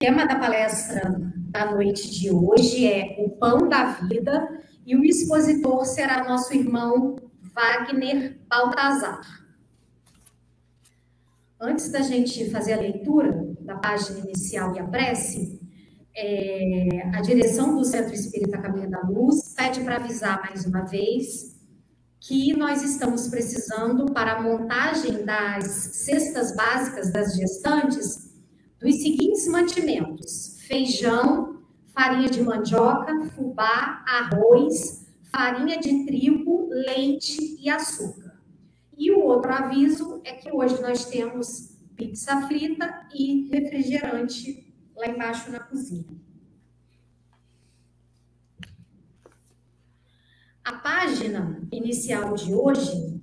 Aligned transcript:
tema 0.00 0.26
da 0.26 0.36
palestra 0.36 1.14
da 1.50 1.72
noite 1.72 2.10
de 2.10 2.30
hoje 2.30 2.86
é 2.86 3.16
o 3.18 3.28
pão 3.28 3.68
da 3.68 3.84
vida 3.84 4.48
e 4.86 4.96
o 4.96 5.04
expositor 5.04 5.84
será 5.84 6.24
nosso 6.24 6.54
irmão 6.54 7.16
Wagner 7.54 8.40
Baltazar. 8.48 9.20
Antes 11.60 11.92
da 11.92 12.00
gente 12.00 12.48
fazer 12.48 12.72
a 12.72 12.80
leitura 12.80 13.54
da 13.60 13.76
página 13.76 14.20
inicial 14.20 14.74
e 14.74 14.78
a 14.78 14.84
prece, 14.84 15.60
é, 16.16 17.10
a 17.14 17.20
direção 17.20 17.76
do 17.76 17.84
Centro 17.84 18.14
Espírita 18.14 18.56
Caminho 18.56 18.90
da 18.90 19.02
Luz 19.02 19.52
pede 19.54 19.82
para 19.82 19.96
avisar 19.96 20.40
mais 20.40 20.64
uma 20.64 20.80
vez 20.80 21.60
que 22.18 22.56
nós 22.56 22.82
estamos 22.82 23.28
precisando 23.28 24.06
para 24.06 24.38
a 24.38 24.42
montagem 24.42 25.26
das 25.26 25.66
cestas 25.66 26.56
básicas 26.56 27.12
das 27.12 27.36
gestantes 27.36 28.29
dos 28.80 28.94
seguintes 29.02 29.46
mantimentos: 29.46 30.58
feijão, 30.66 31.62
farinha 31.92 32.30
de 32.30 32.42
mandioca, 32.42 33.26
fubá, 33.36 34.04
arroz, 34.06 35.06
farinha 35.30 35.78
de 35.78 36.06
trigo, 36.06 36.68
leite 36.70 37.56
e 37.60 37.68
açúcar. 37.68 38.40
E 38.96 39.10
o 39.12 39.20
outro 39.20 39.52
aviso 39.52 40.20
é 40.24 40.32
que 40.32 40.50
hoje 40.50 40.80
nós 40.82 41.04
temos 41.06 41.78
pizza 41.96 42.40
frita 42.46 43.06
e 43.14 43.48
refrigerante 43.50 44.72
lá 44.96 45.06
embaixo 45.06 45.50
na 45.50 45.60
cozinha. 45.60 46.20
A 50.64 50.72
página 50.74 51.66
inicial 51.72 52.34
de 52.34 52.54
hoje 52.54 53.20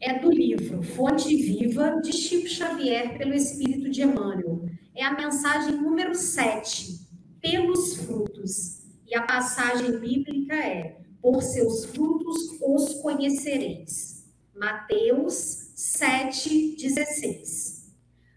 é 0.00 0.18
do 0.18 0.30
livro 0.30 0.82
Fonte 0.82 1.34
Viva 1.36 2.00
de 2.02 2.12
Chico 2.12 2.48
Xavier 2.48 3.16
pelo 3.16 3.34
Espírito 3.34 3.90
de 3.90 4.02
Emmanuel. 4.02 4.49
É 4.94 5.04
a 5.04 5.14
mensagem 5.14 5.76
número 5.76 6.14
7, 6.14 7.00
pelos 7.40 7.96
frutos. 7.96 8.80
E 9.06 9.14
a 9.14 9.22
passagem 9.22 9.98
bíblica 9.98 10.54
é: 10.54 11.00
por 11.20 11.42
seus 11.42 11.84
frutos 11.86 12.58
os 12.60 12.94
conhecereis. 13.02 14.24
Mateus 14.54 15.72
7:16 15.76 17.80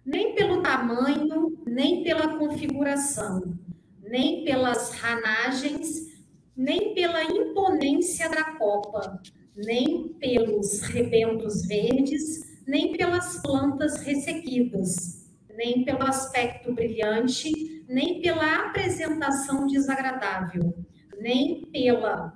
nem 0.05 0.35
pelo 0.35 0.61
tamanho, 0.61 1.57
nem 1.65 2.03
pela 2.03 2.37
configuração, 2.37 3.57
nem 4.01 4.43
pelas 4.43 4.91
ranagens, 4.91 6.07
nem 6.55 6.93
pela 6.93 7.23
imponência 7.23 8.29
da 8.29 8.43
copa, 8.57 9.21
nem 9.55 10.09
pelos 10.19 10.81
rebentos 10.81 11.65
verdes, 11.65 12.41
nem 12.67 12.95
pelas 12.95 13.41
plantas 13.41 14.01
ressequidas, 14.01 15.22
nem 15.55 15.83
pelo 15.83 16.03
aspecto 16.03 16.73
brilhante, 16.73 17.83
nem 17.87 18.21
pela 18.21 18.67
apresentação 18.67 19.67
desagradável, 19.67 20.73
nem 21.19 21.65
pela 21.71 22.33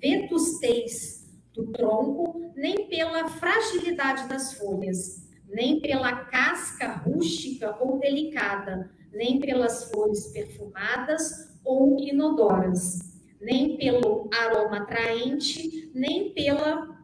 vetustez 0.00 1.24
do 1.52 1.70
tronco, 1.72 2.52
nem 2.56 2.88
pela 2.88 3.28
fragilidade 3.28 4.28
das 4.28 4.54
folhas, 4.54 5.28
nem 5.48 5.80
pela 5.80 6.24
casca 6.26 6.92
rústica 6.92 7.76
ou 7.80 7.98
delicada, 7.98 8.90
nem 9.12 9.38
pelas 9.38 9.84
flores 9.90 10.26
perfumadas 10.32 11.56
ou 11.64 11.98
inodoras, 12.00 12.98
nem 13.40 13.76
pelo 13.76 14.28
aroma 14.34 14.78
atraente, 14.78 15.90
nem 15.94 16.34
pela, 16.34 17.00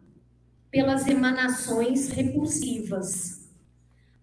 pelas 0.71 1.07
emanações 1.07 2.09
repulsivas. 2.09 3.40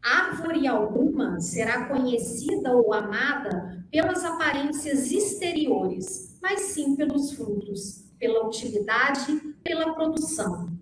Árvore 0.08 0.68
alguma 0.68 1.40
será 1.40 1.86
conhecida 1.86 2.72
ou 2.76 2.94
amada 2.94 3.86
pelas 3.92 4.24
aparências 4.24 5.12
exteriores, 5.12 6.38
mas 6.42 6.62
sim 6.74 6.96
pelos 6.96 7.34
frutos, 7.34 8.06
pela 8.20 8.48
utilidade, 8.48 9.34
pela 9.64 9.94
produção 9.94 10.78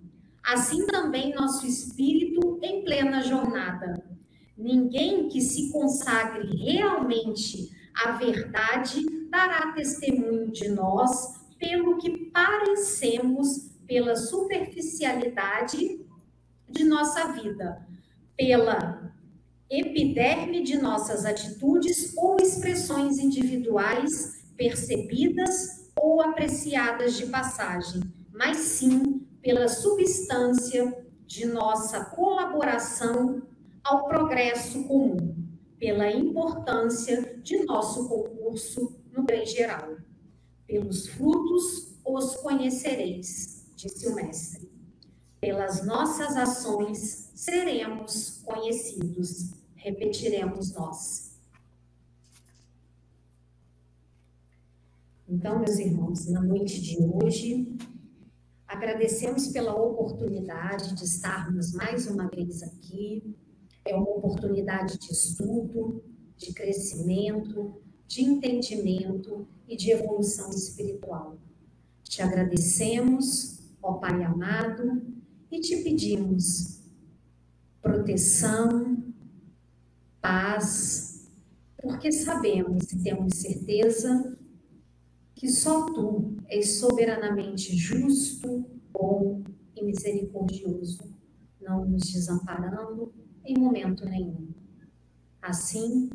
assim 0.45 0.85
também 0.85 1.33
nosso 1.33 1.65
espírito 1.65 2.59
em 2.61 2.83
plena 2.83 3.21
jornada. 3.21 4.03
Ninguém 4.55 5.27
que 5.27 5.41
se 5.41 5.71
consagre 5.71 6.55
realmente 6.55 7.71
à 7.95 8.11
verdade 8.11 9.03
dará 9.29 9.71
testemunho 9.73 10.51
de 10.51 10.69
nós 10.69 11.43
pelo 11.57 11.97
que 11.97 12.29
parecemos, 12.31 13.71
pela 13.87 14.15
superficialidade 14.15 15.99
de 16.69 16.83
nossa 16.83 17.31
vida, 17.33 17.85
pela 18.37 19.14
epiderme 19.69 20.63
de 20.63 20.77
nossas 20.77 21.25
atitudes 21.25 22.15
ou 22.17 22.37
expressões 22.37 23.17
individuais 23.17 24.45
percebidas 24.55 25.91
ou 25.95 26.21
apreciadas 26.21 27.15
de 27.15 27.25
passagem, 27.27 28.01
mas 28.31 28.57
sim 28.57 29.25
pela 29.41 29.67
substância 29.67 31.05
de 31.25 31.45
nossa 31.45 32.05
colaboração 32.05 33.41
ao 33.83 34.07
progresso 34.07 34.83
comum, 34.85 35.35
pela 35.77 36.11
importância 36.11 37.39
de 37.43 37.63
nosso 37.65 38.07
concurso 38.07 38.99
no 39.11 39.23
bem 39.23 39.45
geral. 39.45 39.95
Pelos 40.67 41.07
frutos 41.07 41.95
os 42.05 42.35
conhecereis, 42.37 43.67
disse 43.75 44.07
o 44.07 44.15
Mestre. 44.15 44.74
Pelas 45.39 45.85
nossas 45.85 46.35
ações 46.35 47.31
seremos 47.35 48.41
conhecidos, 48.43 49.51
repetiremos 49.75 50.73
nós. 50.73 51.35
Então, 55.27 55.59
meus 55.59 55.77
irmãos, 55.79 56.27
na 56.27 56.41
noite 56.41 56.81
de 56.81 56.97
hoje, 56.99 57.77
Agradecemos 58.75 59.47
pela 59.47 59.73
oportunidade 59.73 60.95
de 60.95 61.05
estarmos 61.05 61.71
mais 61.73 62.07
uma 62.07 62.27
vez 62.27 62.63
aqui. 62.63 63.35
É 63.85 63.95
uma 63.95 64.09
oportunidade 64.09 64.97
de 64.97 65.13
estudo, 65.13 66.03
de 66.35 66.51
crescimento, 66.51 67.81
de 68.07 68.23
entendimento 68.23 69.47
e 69.67 69.77
de 69.77 69.91
evolução 69.91 70.49
espiritual. 70.49 71.37
Te 72.03 72.21
agradecemos, 72.21 73.59
ó 73.81 73.93
Pai 73.93 74.23
amado, 74.23 75.01
e 75.55 75.61
te 75.61 75.77
pedimos 75.77 76.81
proteção, 77.81 79.05
paz, 80.19 81.29
porque 81.81 82.11
sabemos 82.11 82.91
e 82.91 83.01
temos 83.01 83.37
certeza 83.37 84.37
que 85.33 85.47
só 85.47 85.85
tu 85.85 86.35
és 86.49 86.79
soberanamente 86.79 87.73
justo, 87.73 88.65
bom 88.91 89.43
e 89.73 89.83
misericordioso, 89.85 91.15
não 91.61 91.85
nos 91.85 92.11
desamparando 92.11 93.13
em 93.45 93.57
momento 93.57 94.05
nenhum. 94.05 94.49
Assim, 95.41 96.09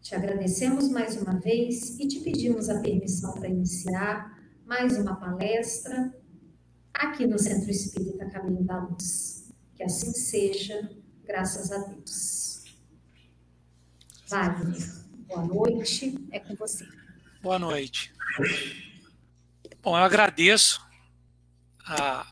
te 0.00 0.14
agradecemos 0.14 0.88
mais 0.90 1.20
uma 1.20 1.40
vez 1.40 1.98
e 1.98 2.06
te 2.06 2.20
pedimos 2.20 2.68
a 2.68 2.78
permissão 2.80 3.32
para 3.32 3.48
iniciar 3.48 4.38
mais 4.64 4.96
uma 4.96 5.16
palestra 5.16 6.14
aqui 7.00 7.26
no 7.26 7.38
Centro 7.38 7.70
Espírita 7.70 8.28
Caminho 8.28 8.62
da 8.62 8.78
Luz. 8.78 9.50
Que 9.74 9.82
assim 9.82 10.12
seja, 10.12 10.90
graças 11.24 11.72
a 11.72 11.78
Deus. 11.78 12.64
Wagner, 14.28 14.86
boa 15.26 15.44
noite, 15.44 16.14
é 16.30 16.38
com 16.38 16.54
você. 16.54 16.86
Boa 17.42 17.58
noite. 17.58 18.12
Bom, 19.82 19.96
eu 19.96 20.04
agradeço 20.04 20.86
a, 21.86 22.30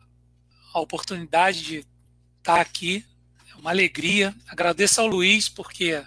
a 0.73 0.79
oportunidade 0.79 1.63
de 1.63 1.87
estar 2.37 2.61
aqui. 2.61 3.03
É 3.51 3.55
uma 3.55 3.71
alegria. 3.71 4.35
Agradeço 4.47 5.01
ao 5.01 5.07
Luiz 5.07 5.49
porque 5.49 6.01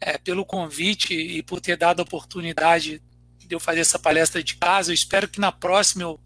é, 0.00 0.18
pelo 0.18 0.44
convite 0.44 1.14
e 1.14 1.40
por 1.42 1.60
ter 1.60 1.76
dado 1.76 2.00
a 2.00 2.02
oportunidade 2.02 3.00
de 3.38 3.54
eu 3.54 3.60
fazer 3.60 3.80
essa 3.80 3.98
palestra 3.98 4.42
de 4.42 4.56
casa. 4.56 4.90
Eu 4.90 4.94
espero 4.94 5.28
que 5.28 5.40
na 5.40 5.52
próxima 5.52 6.02
eu 6.02 6.20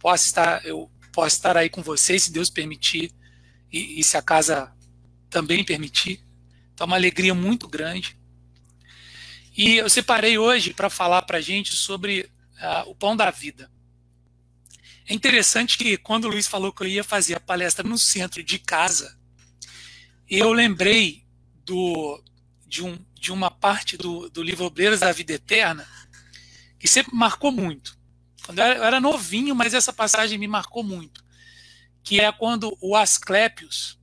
possa 0.00 0.26
estar, 0.26 0.66
eu 0.66 0.90
possa 1.12 1.36
estar 1.36 1.56
aí 1.56 1.68
com 1.68 1.82
vocês, 1.82 2.24
se 2.24 2.32
Deus 2.32 2.50
permitir, 2.50 3.12
e, 3.72 4.00
e 4.00 4.02
se 4.02 4.16
a 4.16 4.22
casa 4.22 4.72
também 5.28 5.62
permitir. 5.62 6.20
Então, 6.74 6.86
é 6.86 6.90
uma 6.90 6.96
alegria 6.96 7.34
muito 7.34 7.68
grande. 7.68 8.18
E 9.56 9.76
eu 9.76 9.88
separei 9.88 10.38
hoje 10.38 10.74
para 10.74 10.90
falar 10.90 11.22
para 11.22 11.38
a 11.38 11.40
gente 11.40 11.76
sobre 11.76 12.22
uh, 12.56 12.90
o 12.90 12.94
pão 12.94 13.16
da 13.16 13.30
vida. 13.30 13.70
É 15.06 15.14
interessante 15.14 15.76
que 15.76 15.96
quando 15.96 16.24
o 16.24 16.28
Luiz 16.28 16.46
falou 16.46 16.72
que 16.72 16.82
eu 16.82 16.88
ia 16.88 17.04
fazer 17.04 17.36
a 17.36 17.40
palestra 17.40 17.86
no 17.86 17.98
centro 17.98 18.42
de 18.42 18.58
casa, 18.58 19.18
eu 20.28 20.52
lembrei 20.52 21.24
do, 21.64 22.22
de, 22.66 22.82
um, 22.82 22.98
de 23.14 23.32
uma 23.32 23.50
parte 23.50 23.96
do, 23.96 24.30
do 24.30 24.42
livro 24.42 24.64
Obreiros 24.64 25.00
da 25.00 25.12
Vida 25.12 25.32
Eterna 25.32 25.86
que 26.78 26.88
sempre 26.88 27.14
marcou 27.14 27.52
muito. 27.52 27.99
Eu 28.48 28.62
era, 28.62 28.74
eu 28.76 28.84
era 28.84 29.00
novinho, 29.00 29.54
mas 29.54 29.74
essa 29.74 29.92
passagem 29.92 30.38
me 30.38 30.48
marcou 30.48 30.82
muito, 30.82 31.24
que 32.02 32.20
é 32.20 32.30
quando 32.32 32.76
o 32.80 32.96
Asclepios 32.96 33.98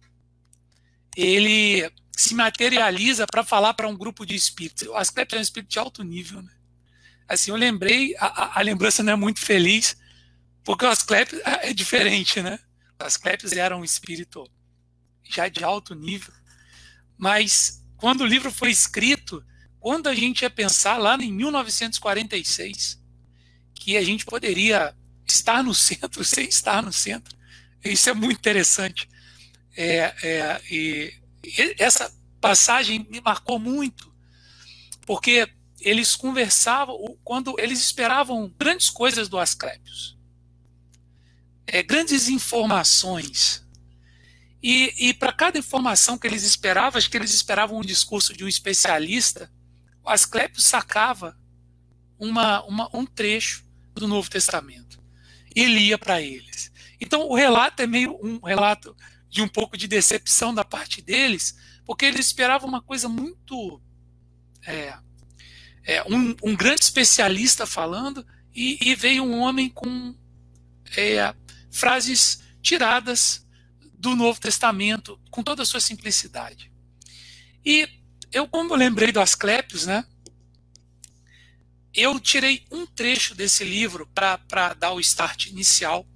ele 1.15 1.89
se 2.15 2.33
materializa 2.35 3.25
para 3.25 3.43
falar 3.43 3.73
para 3.73 3.87
um 3.87 3.97
grupo 3.97 4.25
de 4.25 4.35
espíritos. 4.35 4.87
O 4.87 4.95
Asclepius 4.95 5.37
é 5.37 5.39
um 5.39 5.43
espírito 5.43 5.69
de 5.71 5.79
alto 5.79 6.03
nível, 6.03 6.41
né? 6.41 6.51
Assim, 7.27 7.51
eu 7.51 7.57
lembrei, 7.57 8.15
a, 8.17 8.59
a 8.59 8.61
lembrança 8.61 9.03
não 9.03 9.13
é 9.13 9.15
muito 9.15 9.39
feliz, 9.39 9.97
porque 10.63 10.85
o 10.85 10.89
Asclepius 10.89 11.41
é 11.45 11.73
diferente, 11.73 12.41
né? 12.41 12.59
O 12.99 13.03
Asclepius 13.03 13.51
era 13.51 13.75
um 13.75 13.83
espírito 13.83 14.49
já 15.23 15.49
de 15.49 15.63
alto 15.63 15.93
nível, 15.93 16.33
mas 17.17 17.83
quando 17.97 18.21
o 18.21 18.25
livro 18.25 18.51
foi 18.51 18.71
escrito, 18.71 19.43
quando 19.79 20.07
a 20.07 20.15
gente 20.15 20.41
ia 20.41 20.49
pensar 20.49 20.97
lá 20.97 21.15
em 21.15 21.31
1946, 21.31 22.96
que 23.87 23.95
a 23.95 24.03
gente 24.03 24.25
poderia 24.25 24.93
estar 25.25 25.63
no 25.63 25.73
centro 25.73 26.21
sem 26.25 26.45
estar 26.49 26.83
no 26.83 26.91
centro, 26.91 27.37
isso 27.85 28.09
é 28.09 28.13
muito 28.13 28.39
interessante. 28.39 29.07
É, 29.77 30.13
é, 30.21 30.61
e 30.69 31.13
essa 31.79 32.13
passagem 32.41 33.07
me 33.09 33.21
marcou 33.21 33.57
muito, 33.57 34.13
porque 35.05 35.49
eles 35.79 36.17
conversavam 36.17 37.17
quando 37.23 37.57
eles 37.57 37.79
esperavam 37.79 38.53
grandes 38.59 38.89
coisas 38.89 39.29
do 39.29 39.39
Asclepios, 39.39 40.17
é, 41.65 41.81
grandes 41.81 42.27
informações. 42.27 43.65
E, 44.61 44.93
e 44.97 45.13
para 45.13 45.31
cada 45.31 45.57
informação 45.57 46.17
que 46.17 46.27
eles 46.27 46.43
esperavam, 46.43 46.97
acho 46.97 47.09
que 47.09 47.15
eles 47.15 47.33
esperavam 47.33 47.77
um 47.77 47.85
discurso 47.85 48.33
de 48.33 48.43
um 48.43 48.49
especialista, 48.49 49.49
o 50.03 50.09
Asclepios 50.09 50.65
sacava 50.65 51.39
uma, 52.19 52.65
uma, 52.65 52.89
um 52.93 53.05
trecho 53.05 53.66
do 53.99 54.07
Novo 54.07 54.29
Testamento 54.29 55.01
e 55.55 55.65
lia 55.65 55.97
para 55.97 56.21
eles. 56.21 56.71
Então 56.99 57.27
o 57.27 57.35
relato 57.35 57.81
é 57.81 57.87
meio 57.87 58.17
um 58.23 58.39
relato 58.45 58.95
de 59.29 59.41
um 59.41 59.47
pouco 59.47 59.77
de 59.77 59.87
decepção 59.87 60.53
da 60.53 60.63
parte 60.63 61.01
deles, 61.01 61.57
porque 61.85 62.05
eles 62.05 62.27
esperavam 62.27 62.67
uma 62.67 62.81
coisa 62.81 63.07
muito. 63.07 63.81
É, 64.65 64.97
é, 65.83 66.03
um, 66.03 66.35
um, 66.43 66.55
grande 66.55 66.83
especialista 66.83 67.65
falando, 67.65 68.25
e, 68.53 68.77
e 68.81 68.95
veio 68.95 69.23
um 69.23 69.39
homem 69.39 69.69
com 69.69 70.13
é, 70.97 71.33
frases 71.71 72.43
tiradas 72.61 73.45
do 73.93 74.15
Novo 74.15 74.39
Testamento, 74.41 75.19
com 75.31 75.41
toda 75.41 75.63
a 75.63 75.65
sua 75.65 75.79
simplicidade. 75.79 76.71
E 77.65 77.87
eu, 78.31 78.47
como 78.47 78.73
eu 78.73 78.77
lembrei 78.77 79.11
do 79.11 79.21
Asclepios, 79.21 79.85
né? 79.85 80.05
Eu 81.97 82.19
tirei 82.19 82.63
um 82.71 82.85
trecho 82.85 83.33
desse 83.33 83.63
livro 83.63 84.07
para 84.13 84.75
dar 84.75 84.91
o 84.91 84.99
start 84.99 85.47
inicial 85.47 86.07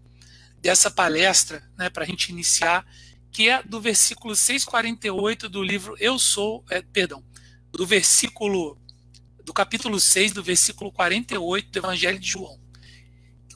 dessa 0.62 0.92
palestra, 0.92 1.68
né, 1.76 1.90
para 1.90 2.04
a 2.04 2.06
gente 2.06 2.30
iniciar, 2.30 2.86
que 3.32 3.50
é 3.50 3.64
do 3.64 3.82
versículo 3.82 4.36
648 4.36 5.50
do 5.50 5.64
livro 5.64 5.96
Eu 6.00 6.20
Sou, 6.20 6.64
é, 6.70 6.84
perdão, 6.84 7.26
do 7.72 7.84
versículo, 7.84 8.80
do 9.44 9.52
capítulo 9.52 10.00
6, 10.00 10.34
do 10.34 10.44
versículo 10.44 10.92
48 10.92 11.72
do 11.72 11.80
Evangelho 11.80 12.20
de 12.20 12.30
João, 12.30 12.62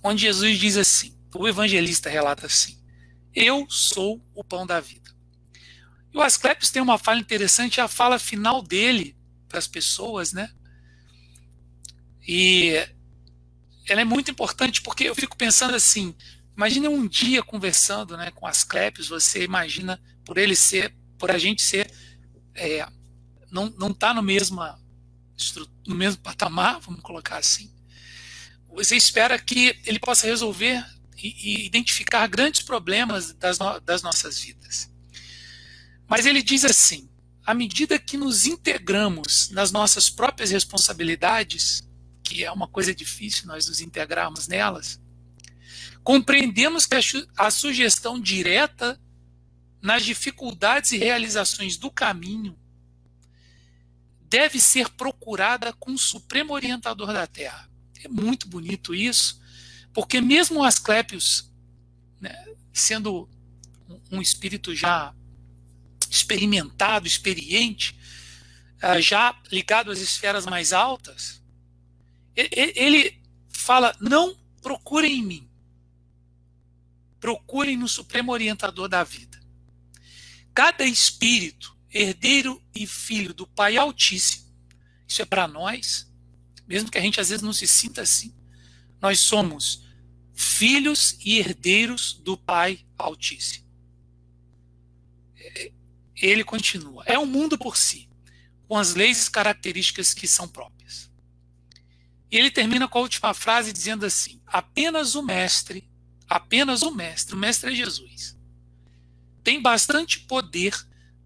onde 0.02 0.24
Jesus 0.24 0.58
diz 0.58 0.78
assim, 0.78 1.16
o 1.32 1.48
evangelista 1.48 2.10
relata 2.10 2.48
assim, 2.48 2.82
Eu 3.36 3.68
sou 3.70 4.20
o 4.34 4.44
pão 4.44 4.66
da 4.66 4.80
vida. 4.80 5.14
E 6.12 6.18
o 6.18 6.24
Asclepios 6.24 6.72
tem 6.72 6.82
uma 6.82 6.98
fala 6.98 7.20
interessante, 7.20 7.80
a 7.80 7.88
fala 7.88 8.18
final 8.18 8.64
dele 8.64 9.16
para 9.48 9.60
as 9.60 9.68
pessoas, 9.68 10.34
né? 10.34 10.50
E 12.28 12.74
ela 13.88 14.02
é 14.02 14.06
muito 14.06 14.32
importante 14.32 14.82
porque 14.82 15.04
eu 15.04 15.16
fico 15.16 15.38
pensando 15.38 15.76
assim, 15.76 16.16
Imagine 16.56 16.88
um 16.88 17.06
dia 17.06 17.44
conversando 17.44 18.16
né, 18.16 18.32
com 18.32 18.48
Asclepios, 18.48 19.10
você 19.10 19.44
imagina 19.44 20.02
por 20.24 20.38
ele 20.38 20.56
ser, 20.56 20.96
por 21.18 21.30
a 21.30 21.38
gente 21.38 21.62
ser, 21.62 21.92
é, 22.56 22.88
não 23.52 23.70
não 23.78 23.92
está 23.92 24.14
no 24.14 24.22
mesmo 24.22 24.62
no 25.86 25.96
mesmo 25.96 26.22
patamar, 26.22 26.80
vamos 26.80 27.02
colocar 27.02 27.38
assim. 27.38 27.70
Você 28.74 28.96
espera 28.96 29.38
que 29.38 29.78
ele 29.86 30.00
possa 30.00 30.26
resolver 30.28 30.84
e, 31.18 31.28
e 31.28 31.66
identificar 31.66 32.26
grandes 32.28 32.62
problemas 32.62 33.34
das, 33.34 33.60
no, 33.60 33.80
das 33.82 34.02
nossas 34.02 34.40
vidas. 34.40 34.90
Mas 36.08 36.26
ele 36.26 36.42
diz 36.42 36.64
assim: 36.64 37.10
à 37.46 37.54
medida 37.54 38.00
que 38.00 38.16
nos 38.16 38.46
integramos 38.46 39.50
nas 39.50 39.74
nossas 39.74 40.10
próprias 40.10 40.52
responsabilidades, 40.52 41.84
que 42.26 42.44
é 42.44 42.52
uma 42.52 42.68
coisa 42.68 42.94
difícil 42.94 43.48
nós 43.48 43.68
nos 43.68 43.80
integrarmos 43.80 44.48
nelas, 44.48 45.00
Compreendemos 46.06 46.86
que 46.86 46.96
a 47.36 47.50
sugestão 47.50 48.22
direta 48.22 49.02
nas 49.82 50.06
dificuldades 50.06 50.92
e 50.92 51.00
realizações 51.00 51.78
do 51.78 51.90
caminho 51.90 52.56
deve 54.30 54.60
ser 54.60 54.88
procurada 54.92 55.74
com 55.74 55.94
o 55.94 55.98
Supremo 55.98 56.54
Orientador 56.54 57.12
da 57.12 57.26
Terra. 57.26 57.68
É 58.04 58.08
muito 58.08 58.48
bonito 58.48 58.94
isso, 58.94 59.42
porque 59.92 60.22
mesmo 60.22 60.64
Asclepios, 60.64 61.52
né, 62.22 62.36
sendo 62.72 63.28
um 64.12 64.22
espírito 64.22 64.76
já 64.76 65.12
experimentado, 66.08 67.08
experiente, 67.08 67.98
ah, 68.80 69.02
já 69.02 69.36
ligado 69.52 69.90
às 69.90 70.02
esferas 70.02 70.46
mais 70.46 70.72
altas, 70.72 71.42
ele 72.36 73.22
fala: 73.50 73.96
não 74.00 74.38
procurem 74.62 75.20
em 75.20 75.24
mim, 75.24 75.50
procurem 77.20 77.78
no 77.78 77.88
Supremo 77.88 78.32
Orientador 78.32 78.88
da 78.88 79.04
vida. 79.04 79.40
Cada 80.54 80.86
espírito, 80.86 81.76
herdeiro 81.92 82.62
e 82.74 82.86
filho 82.86 83.34
do 83.34 83.48
Pai 83.48 83.78
Altíssimo, 83.78 84.46
isso 85.08 85.22
é 85.22 85.26
para 85.26 85.48
nós, 85.48 86.12
mesmo 86.68 86.90
que 86.90 86.98
a 86.98 87.02
gente 87.02 87.20
às 87.20 87.30
vezes 87.30 87.44
não 87.44 87.54
se 87.54 87.68
sinta 87.68 88.02
assim, 88.02 88.34
nós 89.02 89.20
somos 89.20 89.84
filhos 90.34 91.18
e 91.24 91.38
herdeiros 91.38 92.14
do 92.14 92.38
Pai 92.38 92.86
Altíssimo. 92.98 93.66
Ele 96.16 96.44
continua: 96.44 97.04
é 97.06 97.18
um 97.20 97.26
mundo 97.26 97.58
por 97.58 97.78
si, 97.78 98.10
com 98.68 98.78
as 98.78 98.96
leis 98.96 99.28
e 99.28 99.32
características 99.32 100.14
que 100.14 100.28
são 100.28 100.48
próprias. 100.48 101.12
E 102.36 102.38
ele 102.38 102.52
termina 102.52 102.88
com 102.88 103.00
a 103.00 103.02
última 103.02 103.34
frase 103.34 103.72
dizendo 103.72 104.06
assim: 104.06 104.42
apenas 104.46 105.16
o 105.16 105.24
Mestre 105.24 105.90
apenas 106.28 106.82
o 106.82 106.92
mestre, 106.92 107.36
o 107.36 107.38
mestre 107.38 107.72
é 107.72 107.76
Jesus, 107.76 108.36
tem 109.44 109.62
bastante 109.62 110.20
poder 110.22 110.76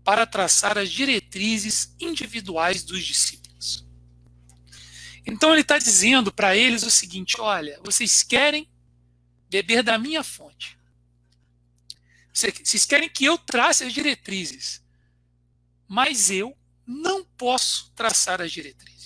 para 0.04 0.26
traçar 0.26 0.78
as 0.78 0.92
diretrizes 0.92 1.96
individuais 2.00 2.84
dos 2.84 3.06
discípulos. 3.06 3.86
Então 5.26 5.52
ele 5.52 5.62
está 5.62 5.78
dizendo 5.78 6.32
para 6.32 6.56
eles 6.56 6.84
o 6.84 6.92
seguinte: 6.92 7.40
olha, 7.40 7.80
vocês 7.84 8.24
querem 8.24 8.70
beber 9.50 9.84
da 9.84 9.98
minha 9.98 10.24
fonte. 10.24 10.78
Vocês 12.34 12.86
querem 12.86 13.10
que 13.10 13.26
eu 13.26 13.38
trace 13.38 13.84
as 13.84 13.94
diretrizes, 13.94 14.82
mas 15.88 16.32
eu 16.32 16.58
não 16.86 17.26
posso 17.26 17.92
traçar 17.92 18.42
as 18.42 18.52
diretrizes. 18.52 18.99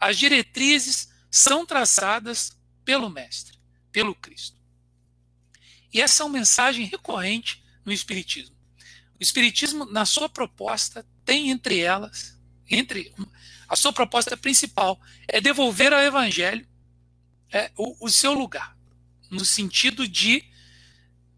As 0.00 0.18
diretrizes 0.18 1.08
são 1.30 1.66
traçadas 1.66 2.56
pelo 2.84 3.10
Mestre, 3.10 3.58
pelo 3.92 4.14
Cristo. 4.14 4.58
E 5.92 6.00
essa 6.00 6.22
é 6.22 6.26
uma 6.26 6.38
mensagem 6.38 6.86
recorrente 6.86 7.62
no 7.84 7.92
Espiritismo. 7.92 8.56
O 9.18 9.22
Espiritismo, 9.22 9.84
na 9.84 10.04
sua 10.04 10.28
proposta, 10.28 11.06
tem 11.24 11.50
entre 11.50 11.80
elas, 11.80 12.38
entre 12.70 13.12
a 13.68 13.76
sua 13.76 13.92
proposta 13.92 14.36
principal, 14.36 15.00
é 15.26 15.40
devolver 15.40 15.92
ao 15.92 16.00
Evangelho 16.00 16.66
é, 17.52 17.70
o, 17.76 18.06
o 18.06 18.10
seu 18.10 18.32
lugar, 18.32 18.76
no 19.30 19.44
sentido 19.44 20.06
de 20.06 20.44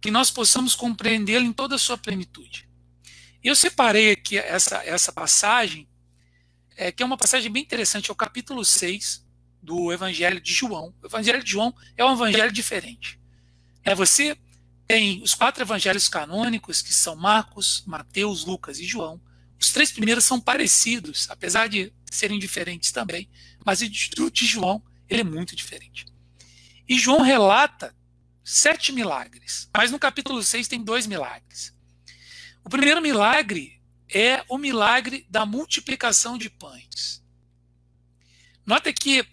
que 0.00 0.10
nós 0.10 0.30
possamos 0.30 0.74
compreendê-lo 0.74 1.44
em 1.44 1.52
toda 1.52 1.74
a 1.74 1.78
sua 1.78 1.98
plenitude. 1.98 2.68
Eu 3.42 3.54
separei 3.54 4.12
aqui 4.12 4.38
essa, 4.38 4.84
essa 4.84 5.12
passagem, 5.12 5.88
é, 6.80 6.90
que 6.90 7.02
é 7.02 7.06
uma 7.06 7.18
passagem 7.18 7.52
bem 7.52 7.62
interessante, 7.62 8.08
é 8.08 8.12
o 8.12 8.16
capítulo 8.16 8.64
6 8.64 9.22
do 9.62 9.92
Evangelho 9.92 10.40
de 10.40 10.50
João. 10.50 10.94
O 11.02 11.06
Evangelho 11.06 11.44
de 11.44 11.50
João 11.50 11.74
é 11.94 12.02
um 12.02 12.14
evangelho 12.14 12.50
diferente. 12.50 13.20
É, 13.84 13.94
você 13.94 14.34
tem 14.86 15.22
os 15.22 15.34
quatro 15.34 15.62
evangelhos 15.62 16.08
canônicos, 16.08 16.80
que 16.80 16.94
são 16.94 17.14
Marcos, 17.14 17.84
Mateus, 17.86 18.46
Lucas 18.46 18.78
e 18.78 18.86
João. 18.86 19.20
Os 19.60 19.72
três 19.72 19.92
primeiros 19.92 20.24
são 20.24 20.40
parecidos, 20.40 21.28
apesar 21.28 21.68
de 21.68 21.92
serem 22.10 22.38
diferentes 22.38 22.90
também, 22.90 23.28
mas 23.62 23.82
o 23.82 24.30
de 24.30 24.46
João 24.46 24.82
ele 25.06 25.20
é 25.20 25.24
muito 25.24 25.54
diferente. 25.54 26.06
E 26.88 26.98
João 26.98 27.20
relata 27.20 27.94
sete 28.42 28.90
milagres, 28.90 29.68
mas 29.76 29.90
no 29.90 29.98
capítulo 29.98 30.42
6 30.42 30.66
tem 30.66 30.82
dois 30.82 31.06
milagres. 31.06 31.74
O 32.64 32.70
primeiro 32.70 33.02
milagre 33.02 33.79
é 34.12 34.44
o 34.48 34.58
milagre 34.58 35.26
da 35.28 35.46
multiplicação 35.46 36.36
de 36.36 36.50
pães. 36.50 37.22
Nota 38.66 38.92
que 38.92 39.26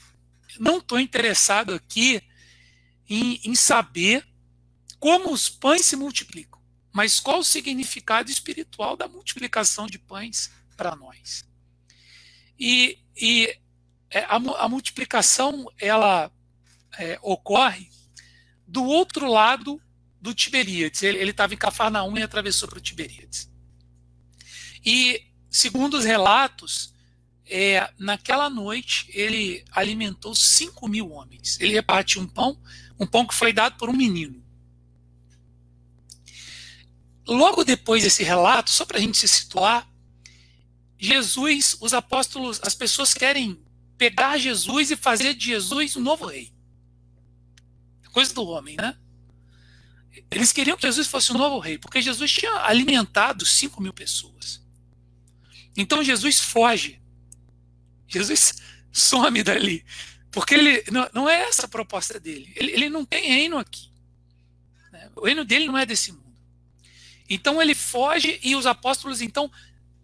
não 0.60 0.78
estou 0.78 1.00
interessado 1.00 1.74
aqui 1.74 2.22
em, 3.10 3.40
em 3.44 3.56
saber 3.56 4.28
como 5.00 5.32
os 5.32 5.50
pães 5.50 5.86
se 5.86 5.96
multiplicam. 5.96 6.58
mas 6.92 7.20
qual 7.20 7.40
o 7.40 7.44
significado 7.44 8.32
espiritual 8.32 8.98
da 8.98 9.08
multiplicação 9.08 9.86
de 9.86 10.00
pães 10.00 10.52
para 10.76 10.96
nós? 10.96 11.46
E, 12.58 12.98
e 13.16 13.56
é, 14.10 14.22
a, 14.22 14.36
a, 14.36 14.68
multiplicação 14.68 15.72
ela 15.80 16.32
é, 16.98 17.20
ocorre 17.22 17.88
do 18.68 18.84
outro 18.84 19.30
lado 19.30 19.80
do 20.20 20.34
Tiberíades. 20.34 21.04
Ele 21.04 21.30
estava 21.30 21.54
em 21.54 21.58
Cafarnaum 21.58 22.18
e 22.18 22.24
atravessou 22.24 22.68
para 22.68 22.80
o 22.80 22.82
Tiberíades. 22.82 23.48
E, 24.86 25.24
segundo 25.50 25.98
os 25.98 26.06
relatos, 26.06 26.94
é, 27.50 27.90
naquela 27.98 28.50
noite 28.50 29.10
ele 29.14 29.64
alimentou 29.72 30.36
5 30.36 30.88
mil 30.88 31.12
homens. 31.12 31.58
Ele 31.60 31.74
repartiu 31.74 32.22
um 32.22 32.28
pão, 32.28 32.60
um 33.00 33.06
pão 33.06 33.26
que 33.26 33.34
foi 33.34 33.54
dado 33.54 33.78
por 33.78 33.90
um 33.90 33.94
menino. 33.94 34.44
Logo 37.26 37.64
depois 37.64 38.04
desse 38.04 38.24
relato, 38.24 38.70
só 38.70 38.86
para 38.86 38.98
a 38.98 39.02
gente 39.02 39.18
se 39.18 39.28
situar, 39.28 39.90
Jesus, 40.98 41.78
os 41.80 41.94
apóstolos, 41.94 42.60
as 42.64 42.74
pessoas 42.74 43.14
querem 43.14 43.62
pegar 43.98 44.38
Jesus 44.38 44.92
e 44.92 44.96
fazer 44.96 45.34
de 45.34 45.48
Jesus 45.48 45.96
um 45.96 46.02
novo 46.02 46.26
rei. 46.26 46.52
Coisa 48.12 48.34
do 48.34 48.46
homem, 48.46 48.76
né? 48.78 48.98
Eles 50.32 50.52
queriam 50.52 50.76
que 50.76 50.88
Jesus 50.88 51.08
fosse 51.08 51.32
um 51.32 51.38
novo 51.38 51.60
rei, 51.60 51.78
porque 51.78 52.02
Jesus 52.02 52.32
tinha 52.32 52.52
alimentado 52.66 53.46
5 53.46 53.82
mil 53.82 53.94
pessoas. 53.94 54.66
Então 55.78 56.04
Jesus 56.04 56.40
foge. 56.40 57.00
Jesus 58.08 58.56
some 58.92 59.44
dali. 59.44 59.86
Porque 60.32 60.56
ele 60.56 60.84
não, 60.92 61.10
não 61.14 61.30
é 61.30 61.44
essa 61.44 61.66
a 61.66 61.70
proposta 61.70 62.20
dele. 62.20 62.52
Ele, 62.56 62.72
ele 62.72 62.90
não 62.90 63.06
tem 63.06 63.30
reino 63.30 63.58
aqui. 63.58 63.90
Né? 64.92 65.10
O 65.16 65.26
reino 65.26 65.46
dele 65.46 65.68
não 65.68 65.78
é 65.78 65.86
desse 65.86 66.12
mundo. 66.12 66.26
Então 67.30 67.62
ele 67.62 67.76
foge 67.76 68.40
e 68.42 68.56
os 68.56 68.66
apóstolos 68.66 69.22
então 69.22 69.52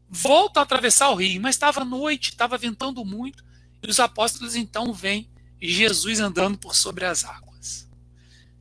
voltam 0.09 0.61
a 0.61 0.63
atravessar 0.63 1.09
o 1.09 1.15
rio. 1.15 1.41
Mas 1.41 1.55
estava 1.55 1.83
noite, 1.83 2.29
estava 2.29 2.57
ventando 2.57 3.03
muito. 3.03 3.43
E 3.81 3.89
os 3.89 3.99
apóstolos 3.99 4.55
então 4.55 4.93
veem 4.93 5.29
Jesus 5.59 6.19
andando 6.19 6.57
por 6.57 6.75
sobre 6.75 7.05
as 7.05 7.23
águas. 7.23 7.89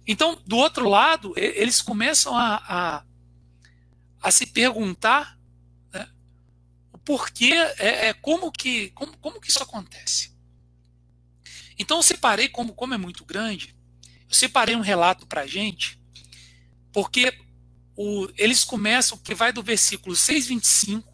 Então, 0.07 0.40
do 0.47 0.57
outro 0.57 0.88
lado, 0.88 1.33
eles 1.37 1.81
começam 1.81 2.37
a, 2.37 2.57
a, 2.57 3.04
a 4.21 4.31
se 4.31 4.47
perguntar 4.47 5.38
porquê, 7.04 7.52
é, 7.78 8.09
é, 8.09 8.14
como, 8.14 8.50
que, 8.52 8.90
como, 8.90 9.16
como 9.18 9.40
que 9.40 9.50
isso 9.50 9.62
acontece. 9.62 10.32
Então, 11.78 11.99
eu 11.99 12.02
separei, 12.02 12.49
como, 12.49 12.75
como 12.75 12.94
é 12.94 12.99
muito 12.99 13.25
grande, 13.25 13.75
eu 14.28 14.35
separei 14.35 14.76
um 14.76 14.80
relato 14.80 15.26
para 15.26 15.42
a 15.42 15.47
gente, 15.47 15.99
porque 16.92 17.37
o, 17.97 18.28
eles 18.37 18.64
começam, 18.64 19.18
que 19.18 19.35
vai 19.35 19.52
do 19.52 19.62
versículo 19.62 20.14
6,25 20.14 21.04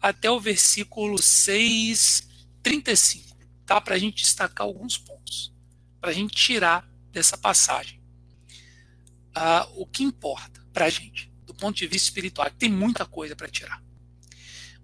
até 0.00 0.30
o 0.30 0.40
versículo 0.40 1.16
6,35 1.16 3.32
tá? 3.72 3.80
Para 3.80 3.94
a 3.94 3.98
gente 3.98 4.22
destacar 4.22 4.66
alguns 4.66 4.98
pontos, 4.98 5.52
para 6.00 6.10
a 6.10 6.12
gente 6.12 6.34
tirar 6.34 6.86
dessa 7.10 7.38
passagem 7.38 8.00
uh, 9.36 9.80
o 9.80 9.86
que 9.86 10.02
importa 10.02 10.62
para 10.72 10.86
a 10.86 10.90
gente, 10.90 11.32
do 11.46 11.54
ponto 11.54 11.76
de 11.76 11.86
vista 11.86 12.08
espiritual. 12.08 12.50
Tem 12.50 12.70
muita 12.70 13.06
coisa 13.06 13.34
para 13.34 13.48
tirar. 13.48 13.82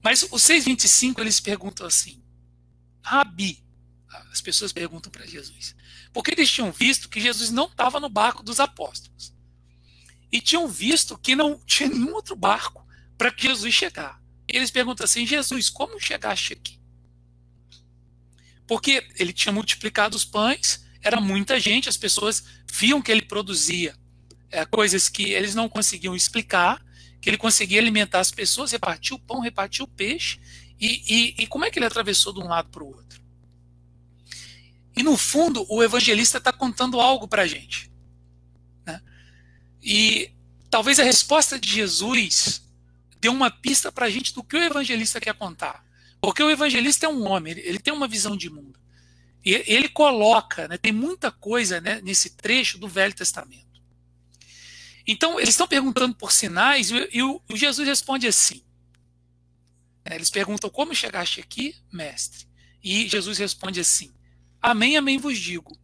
Mas 0.03 0.23
os 0.31 0.43
6,25 0.43 1.21
eles 1.21 1.41
perguntam 1.41 1.87
assim: 1.87 2.23
Rabi, 3.03 3.65
as 4.31 4.41
pessoas 4.41 4.73
perguntam 4.73 5.11
para 5.11 5.27
Jesus, 5.27 5.75
porque 6.13 6.33
eles 6.33 6.51
tinham 6.51 6.71
visto 6.73 7.09
que 7.09 7.21
Jesus 7.21 7.51
não 7.51 7.67
estava 7.67 8.01
no 8.01 8.09
barco 8.09 8.43
dos 8.43 8.61
apóstolos. 8.61 9.35
E 10.31 10.41
tinham 10.41 10.69
visto 10.69 11.17
que 11.17 11.35
não 11.35 11.59
tinha 11.65 11.89
nenhum 11.89 12.13
outro 12.15 12.37
barco 12.37 12.87
para 13.17 13.31
que 13.33 13.49
Jesus 13.49 13.75
chegar. 13.75 14.23
Eles 14.47 14.71
perguntam 14.71 15.05
assim: 15.05 15.27
Jesus, 15.27 15.69
como 15.69 16.01
chegaste 16.01 16.53
aqui? 16.53 16.79
Porque 18.67 19.07
ele 19.17 19.33
tinha 19.33 19.53
multiplicado 19.53 20.17
os 20.17 20.25
pães, 20.25 20.85
era 21.03 21.21
muita 21.21 21.59
gente, 21.59 21.89
as 21.89 21.97
pessoas 21.97 22.45
viam 22.71 23.01
que 23.01 23.11
ele 23.11 23.23
produzia 23.23 23.97
é, 24.51 24.65
coisas 24.65 25.09
que 25.09 25.33
eles 25.33 25.55
não 25.55 25.69
conseguiam 25.69 26.15
explicar, 26.15 26.85
que 27.21 27.29
ele 27.31 27.37
conseguia 27.37 27.81
alimentar 27.81 28.21
as 28.21 28.31
pessoas, 28.31 28.73
repartir 28.73 29.15
o 29.15 29.19
pão, 29.19 29.41
repartir 29.41 29.83
o 29.85 29.89
peixe, 29.89 30.39
e, 30.81 31.03
e, 31.09 31.43
e 31.43 31.47
como 31.47 31.65
é 31.65 31.71
que 31.71 31.79
ele 31.79 31.87
atravessou 31.87 32.33
de 32.33 32.41
um 32.41 32.49
lado 32.49 32.69
para 32.69 32.83
o 32.83 32.87
outro? 32.87 33.21
E 34.97 35.03
no 35.03 35.17
fundo, 35.17 35.65
o 35.69 35.83
evangelista 35.83 36.39
está 36.39 36.53
contando 36.53 37.01
algo 37.01 37.29
para 37.29 37.43
a 37.43 37.47
gente. 37.47 37.91
Né? 38.85 39.01
E 39.83 40.33
talvez 40.69 40.99
a 40.99 41.05
resposta 41.05 41.59
de 41.59 41.71
Jesus 41.71 42.67
dê 43.21 43.29
uma 43.29 43.51
pista 43.51 43.93
para 43.93 44.07
a 44.07 44.11
gente 44.11 44.35
do 44.35 44.43
que 44.43 44.57
o 44.57 44.63
evangelista 44.63 45.21
quer 45.21 45.35
contar. 45.35 45.85
Porque 46.21 46.43
o 46.43 46.51
evangelista 46.51 47.07
é 47.07 47.09
um 47.09 47.29
homem, 47.29 47.57
ele, 47.59 47.79
tem 47.79 47.93
uma 47.93 48.09
visão 48.09 48.37
de 48.37 48.51
mundo. 48.51 48.79
E 49.45 49.63
ele 49.67 49.89
coloca, 49.89 50.67
né, 50.67 50.77
tem 50.77 50.93
muita 50.93 51.31
coisa 51.31 51.81
né, 51.81 52.01
nesse 52.03 52.31
trecho 52.31 52.77
do 52.77 52.89
Velho 52.89 53.15
Testamento. 53.15 53.68
Então, 55.11 55.41
eles 55.41 55.55
estão 55.55 55.67
perguntando 55.67 56.15
por 56.15 56.31
sinais, 56.31 56.91
e, 56.91 57.09
e 57.15 57.23
o, 57.23 57.43
o, 57.49 57.57
Jesus 57.57 57.89
responde 57.89 58.29
assim. 58.29 58.63
Né, 60.05 60.15
eles 60.15 60.29
perguntam: 60.29 60.69
Como 60.69 60.95
chegaste 60.95 61.41
aqui, 61.41 61.75
mestre? 61.91 62.47
E 62.85 63.09
Jesus 63.09 63.39
responde 63.39 63.81
assim: 63.81 64.13
Amém, 64.61 64.99
amém 64.99 65.17
vos 65.17 65.39
digo. 65.39 65.75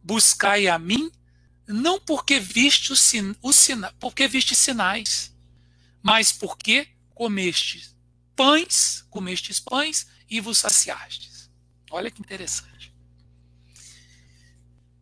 Buscai 0.00 0.68
a 0.68 0.78
mim, 0.78 1.10
não 1.66 2.00
porque 2.00 2.38
viste, 2.38 2.92
o 2.92 2.96
sin, 2.96 3.34
o 3.42 3.52
sina, 3.52 3.92
porque 3.98 4.28
viste 4.28 4.54
sinais, 4.54 5.34
mas 6.00 6.30
porque 6.30 6.86
comestes 7.12 7.96
pães, 8.36 9.04
comestes 9.10 9.60
pães 9.60 10.06
e 10.30 10.40
vos 10.40 10.56
saciastes. 10.56 11.50
Olha 11.90 12.10
que 12.10 12.22
interessante. 12.22 12.89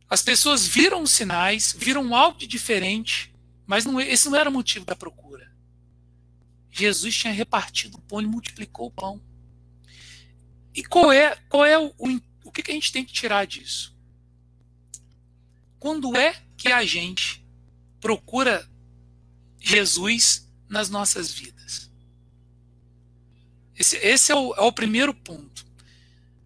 As 0.08 0.22
pessoas 0.22 0.66
viram 0.66 1.02
os 1.02 1.10
sinais, 1.10 1.74
viram 1.76 2.14
algo 2.14 2.38
diferente, 2.46 3.32
mas 3.66 3.84
não, 3.84 4.00
esse 4.00 4.28
não 4.30 4.38
era 4.38 4.48
o 4.48 4.52
motivo 4.52 4.84
da 4.84 4.96
procura. 4.96 5.52
Jesus 6.70 7.14
tinha 7.14 7.32
repartido 7.32 7.98
o 7.98 8.00
pão 8.00 8.20
e 8.22 8.26
multiplicou 8.26 8.86
o 8.86 8.90
pão. 8.90 9.20
E 10.74 10.82
qual 10.82 11.12
é, 11.12 11.36
qual 11.48 11.64
é 11.64 11.78
o, 11.78 11.92
o, 11.98 12.20
o 12.44 12.52
que, 12.52 12.62
que 12.62 12.70
a 12.70 12.74
gente 12.74 12.92
tem 12.92 13.04
que 13.04 13.12
tirar 13.12 13.46
disso? 13.46 13.94
Quando 15.78 16.16
é 16.16 16.40
que 16.56 16.68
a 16.68 16.84
gente 16.84 17.44
procura 18.00 18.68
Jesus 19.60 20.48
nas 20.68 20.88
nossas 20.88 21.32
vidas? 21.32 21.90
Esse, 23.76 23.96
esse 23.98 24.32
é, 24.32 24.34
o, 24.34 24.54
é 24.54 24.60
o 24.60 24.72
primeiro 24.72 25.12
ponto. 25.12 25.66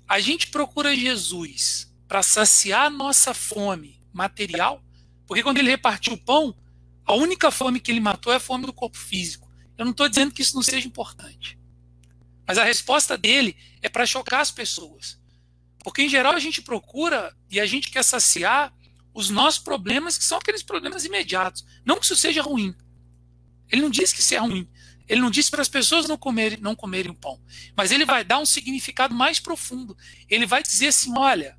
A 0.08 0.18
gente 0.18 0.48
procura 0.48 0.96
Jesus 0.96 1.91
para 2.12 2.22
saciar 2.22 2.90
nossa 2.90 3.32
fome 3.32 3.98
material, 4.12 4.84
porque 5.26 5.42
quando 5.42 5.56
ele 5.56 5.70
repartiu 5.70 6.12
o 6.12 6.18
pão, 6.18 6.54
a 7.06 7.14
única 7.14 7.50
fome 7.50 7.80
que 7.80 7.90
ele 7.90 8.00
matou 8.00 8.30
é 8.30 8.36
a 8.36 8.38
fome 8.38 8.66
do 8.66 8.72
corpo 8.74 8.98
físico. 8.98 9.50
Eu 9.78 9.86
não 9.86 9.92
estou 9.92 10.06
dizendo 10.10 10.30
que 10.30 10.42
isso 10.42 10.54
não 10.54 10.62
seja 10.62 10.86
importante. 10.86 11.58
Mas 12.46 12.58
a 12.58 12.64
resposta 12.64 13.16
dele 13.16 13.56
é 13.80 13.88
para 13.88 14.04
chocar 14.04 14.42
as 14.42 14.50
pessoas. 14.50 15.18
Porque, 15.78 16.02
em 16.02 16.08
geral, 16.10 16.34
a 16.34 16.38
gente 16.38 16.60
procura 16.60 17.34
e 17.50 17.58
a 17.58 17.64
gente 17.64 17.90
quer 17.90 18.02
saciar 18.02 18.74
os 19.14 19.30
nossos 19.30 19.60
problemas, 19.60 20.18
que 20.18 20.24
são 20.24 20.36
aqueles 20.36 20.62
problemas 20.62 21.06
imediatos. 21.06 21.64
Não 21.82 21.96
que 21.96 22.04
isso 22.04 22.14
seja 22.16 22.42
ruim. 22.42 22.74
Ele 23.70 23.80
não 23.80 23.88
diz 23.88 24.12
que 24.12 24.20
isso 24.20 24.34
é 24.34 24.38
ruim. 24.38 24.68
Ele 25.08 25.22
não 25.22 25.30
disse 25.30 25.50
para 25.50 25.62
as 25.62 25.68
pessoas 25.68 26.06
não 26.06 26.18
comerem, 26.18 26.58
não 26.60 26.76
comerem 26.76 27.10
o 27.10 27.14
pão, 27.14 27.40
mas 27.74 27.90
ele 27.90 28.04
vai 28.04 28.22
dar 28.22 28.38
um 28.38 28.44
significado 28.44 29.14
mais 29.14 29.40
profundo. 29.40 29.96
Ele 30.28 30.44
vai 30.44 30.62
dizer 30.62 30.88
assim: 30.88 31.16
olha, 31.16 31.58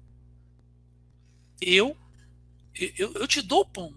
eu, 1.68 1.98
eu, 2.76 3.14
eu 3.14 3.28
te 3.28 3.42
dou 3.42 3.62
o 3.62 3.66
pão, 3.66 3.94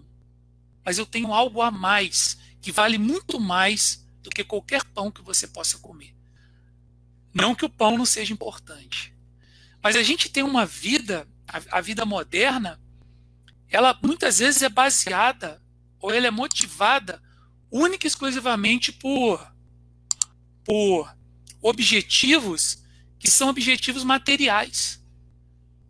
mas 0.83 0.97
eu 0.97 1.05
tenho 1.05 1.33
algo 1.33 1.61
a 1.61 1.71
mais 1.71 2.37
que 2.61 2.71
vale 2.71 2.97
muito 2.97 3.39
mais 3.39 4.05
do 4.21 4.29
que 4.29 4.43
qualquer 4.43 4.83
pão 4.83 5.11
que 5.11 5.21
você 5.21 5.47
possa 5.47 5.77
comer. 5.77 6.15
Não 7.33 7.55
que 7.55 7.65
o 7.65 7.69
pão 7.69 7.97
não 7.97 8.05
seja 8.05 8.33
importante, 8.33 9.13
mas 9.81 9.95
a 9.95 10.03
gente 10.03 10.29
tem 10.29 10.43
uma 10.43 10.65
vida, 10.65 11.27
a, 11.47 11.77
a 11.77 11.81
vida 11.81 12.05
moderna, 12.05 12.79
ela 13.69 13.97
muitas 14.03 14.39
vezes 14.39 14.61
é 14.61 14.69
baseada 14.69 15.61
ou 15.99 16.13
ela 16.13 16.27
é 16.27 16.31
motivada 16.31 17.21
única 17.71 18.07
e 18.07 18.09
exclusivamente 18.09 18.91
por, 18.91 19.45
por 20.63 21.15
objetivos 21.61 22.83
que 23.19 23.29
são 23.29 23.49
objetivos 23.49 24.03
materiais. 24.03 25.03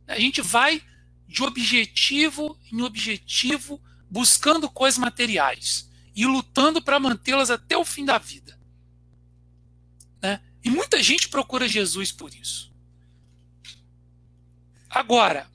A 0.08 0.20
gente 0.20 0.42
vai 0.42 0.82
de 1.28 1.44
objetivo 1.44 2.58
em 2.72 2.82
objetivo 2.82 3.82
buscando 4.10 4.70
coisas 4.70 4.98
materiais 4.98 5.90
e 6.16 6.26
lutando 6.26 6.82
para 6.82 7.00
mantê-las 7.00 7.52
até 7.52 7.78
o 7.78 7.86
fim 7.86 8.06
da 8.06 8.18
vida. 8.18 8.58
Né? 10.22 10.42
E 10.64 10.70
muita 10.70 11.02
gente 11.04 11.30
procura 11.30 11.68
Jesus 11.68 12.12
por 12.12 12.34
isso. 12.34 12.74
Agora, 14.90 15.50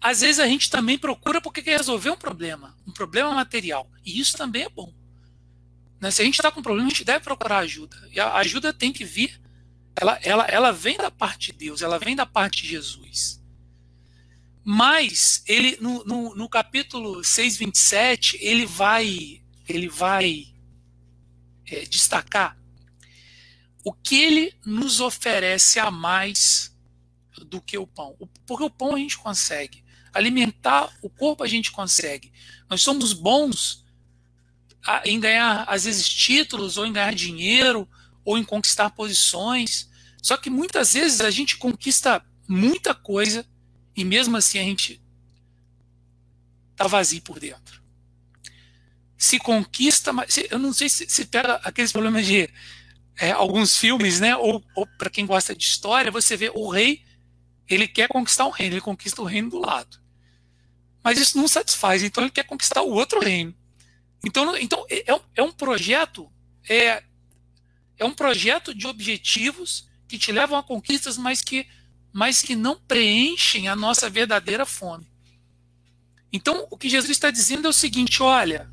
às 0.00 0.20
vezes 0.20 0.38
a 0.38 0.46
gente 0.46 0.70
também 0.70 0.98
procura 0.98 1.40
porque 1.40 1.62
quer 1.62 1.78
resolver 1.78 2.10
um 2.10 2.16
problema, 2.16 2.76
um 2.86 2.92
problema 2.92 3.32
material. 3.32 3.90
E 4.04 4.20
isso 4.20 4.36
também 4.36 4.62
é 4.62 4.68
bom. 4.68 4.94
Né? 6.00 6.10
Se 6.10 6.22
a 6.22 6.24
gente 6.24 6.34
está 6.34 6.50
com 6.50 6.62
problema, 6.62 6.86
a 6.86 6.90
gente 6.90 7.04
deve 7.04 7.24
procurar 7.24 7.58
ajuda. 7.58 8.08
E 8.12 8.20
a 8.20 8.34
ajuda 8.36 8.72
tem 8.72 8.92
que 8.92 9.04
vir, 9.04 9.40
ela, 9.96 10.18
ela, 10.22 10.44
ela 10.44 10.72
vem 10.72 10.96
da 10.96 11.10
parte 11.10 11.52
de 11.52 11.58
Deus, 11.58 11.82
ela 11.82 11.98
vem 11.98 12.14
da 12.14 12.26
parte 12.26 12.62
de 12.62 12.68
Jesus. 12.68 13.42
Mas 14.62 15.42
ele 15.46 15.78
no, 15.80 16.04
no, 16.04 16.34
no 16.34 16.48
capítulo 16.48 17.24
6, 17.24 17.56
27, 17.56 18.38
ele 18.40 18.66
vai, 18.66 19.42
ele 19.68 19.88
vai 19.88 20.48
é, 21.66 21.84
destacar 21.86 22.58
o 23.84 23.92
que 23.92 24.16
ele 24.16 24.52
nos 24.66 25.00
oferece 25.00 25.78
a 25.78 25.92
mais 25.92 26.76
do 27.46 27.60
que 27.60 27.78
o 27.78 27.86
pão. 27.86 28.16
Porque 28.44 28.64
o 28.64 28.70
pão 28.70 28.96
a 28.96 28.98
gente 28.98 29.16
consegue. 29.16 29.84
Alimentar 30.12 30.92
o 31.00 31.08
corpo 31.08 31.44
a 31.44 31.46
gente 31.46 31.70
consegue. 31.70 32.32
Nós 32.68 32.82
somos 32.82 33.12
bons 33.12 33.84
em 35.04 35.20
ganhar, 35.20 35.64
às 35.68 35.84
vezes, 35.84 36.08
títulos, 36.08 36.76
ou 36.76 36.84
em 36.84 36.92
ganhar 36.92 37.14
dinheiro, 37.14 37.88
ou 38.26 38.36
em 38.36 38.44
conquistar 38.44 38.90
posições. 38.90 39.88
Só 40.20 40.36
que 40.36 40.50
muitas 40.50 40.92
vezes 40.92 41.20
a 41.22 41.30
gente 41.30 41.56
conquista 41.56 42.22
muita 42.46 42.94
coisa 42.94 43.46
e 43.96 44.04
mesmo 44.04 44.36
assim 44.36 44.58
a 44.58 44.62
gente 44.62 45.00
tá 46.74 46.86
vazio 46.88 47.22
por 47.22 47.38
dentro. 47.38 47.80
Se 49.16 49.38
conquista, 49.38 50.12
mas 50.12 50.36
eu 50.50 50.58
não 50.58 50.72
sei 50.72 50.90
se, 50.90 51.08
se 51.08 51.24
pega 51.24 51.54
aqueles 51.64 51.92
problemas 51.92 52.26
de 52.26 52.50
é, 53.18 53.30
alguns 53.30 53.78
filmes, 53.78 54.20
né? 54.20 54.36
Ou, 54.36 54.62
ou 54.74 54.86
para 54.98 55.08
quem 55.08 55.24
gosta 55.24 55.54
de 55.54 55.64
história, 55.64 56.10
você 56.10 56.36
vê 56.36 56.50
o 56.54 56.68
rei, 56.68 57.02
ele 57.68 57.88
quer 57.88 58.08
conquistar 58.08 58.44
um 58.44 58.50
reino, 58.50 58.74
ele 58.74 58.82
conquista 58.82 59.22
o 59.22 59.24
reino 59.24 59.48
do 59.48 59.58
lado. 59.58 59.98
Mas 61.02 61.18
isso 61.18 61.38
não 61.38 61.48
satisfaz, 61.48 62.02
então 62.02 62.24
ele 62.24 62.32
quer 62.32 62.44
conquistar 62.44 62.82
o 62.82 62.90
outro 62.90 63.20
reino. 63.20 63.54
Então, 64.24 64.56
então 64.56 64.84
é, 64.90 65.12
é, 65.12 65.20
é 65.36 65.42
um 65.42 65.52
projeto, 65.52 66.30
é, 66.68 67.02
é 67.98 68.04
um 68.04 68.14
projeto 68.14 68.74
de 68.74 68.86
objetivos 68.86 69.88
que 70.08 70.18
te 70.18 70.30
levam 70.30 70.58
a 70.58 70.62
conquistas, 70.62 71.16
mas 71.16 71.42
que, 71.42 71.66
mas 72.12 72.42
que 72.42 72.54
não 72.54 72.78
preenchem 72.78 73.68
a 73.68 73.76
nossa 73.76 74.08
verdadeira 74.08 74.66
fome. 74.66 75.10
Então, 76.32 76.66
o 76.70 76.76
que 76.76 76.88
Jesus 76.88 77.10
está 77.10 77.30
dizendo 77.30 77.66
é 77.66 77.70
o 77.70 77.72
seguinte: 77.72 78.22
olha, 78.22 78.70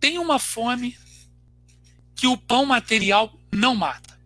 tem 0.00 0.18
uma 0.18 0.38
fome 0.38 0.98
que 2.14 2.26
o 2.26 2.36
pão 2.36 2.64
material 2.64 3.38
não 3.52 3.74
mata. 3.74 4.18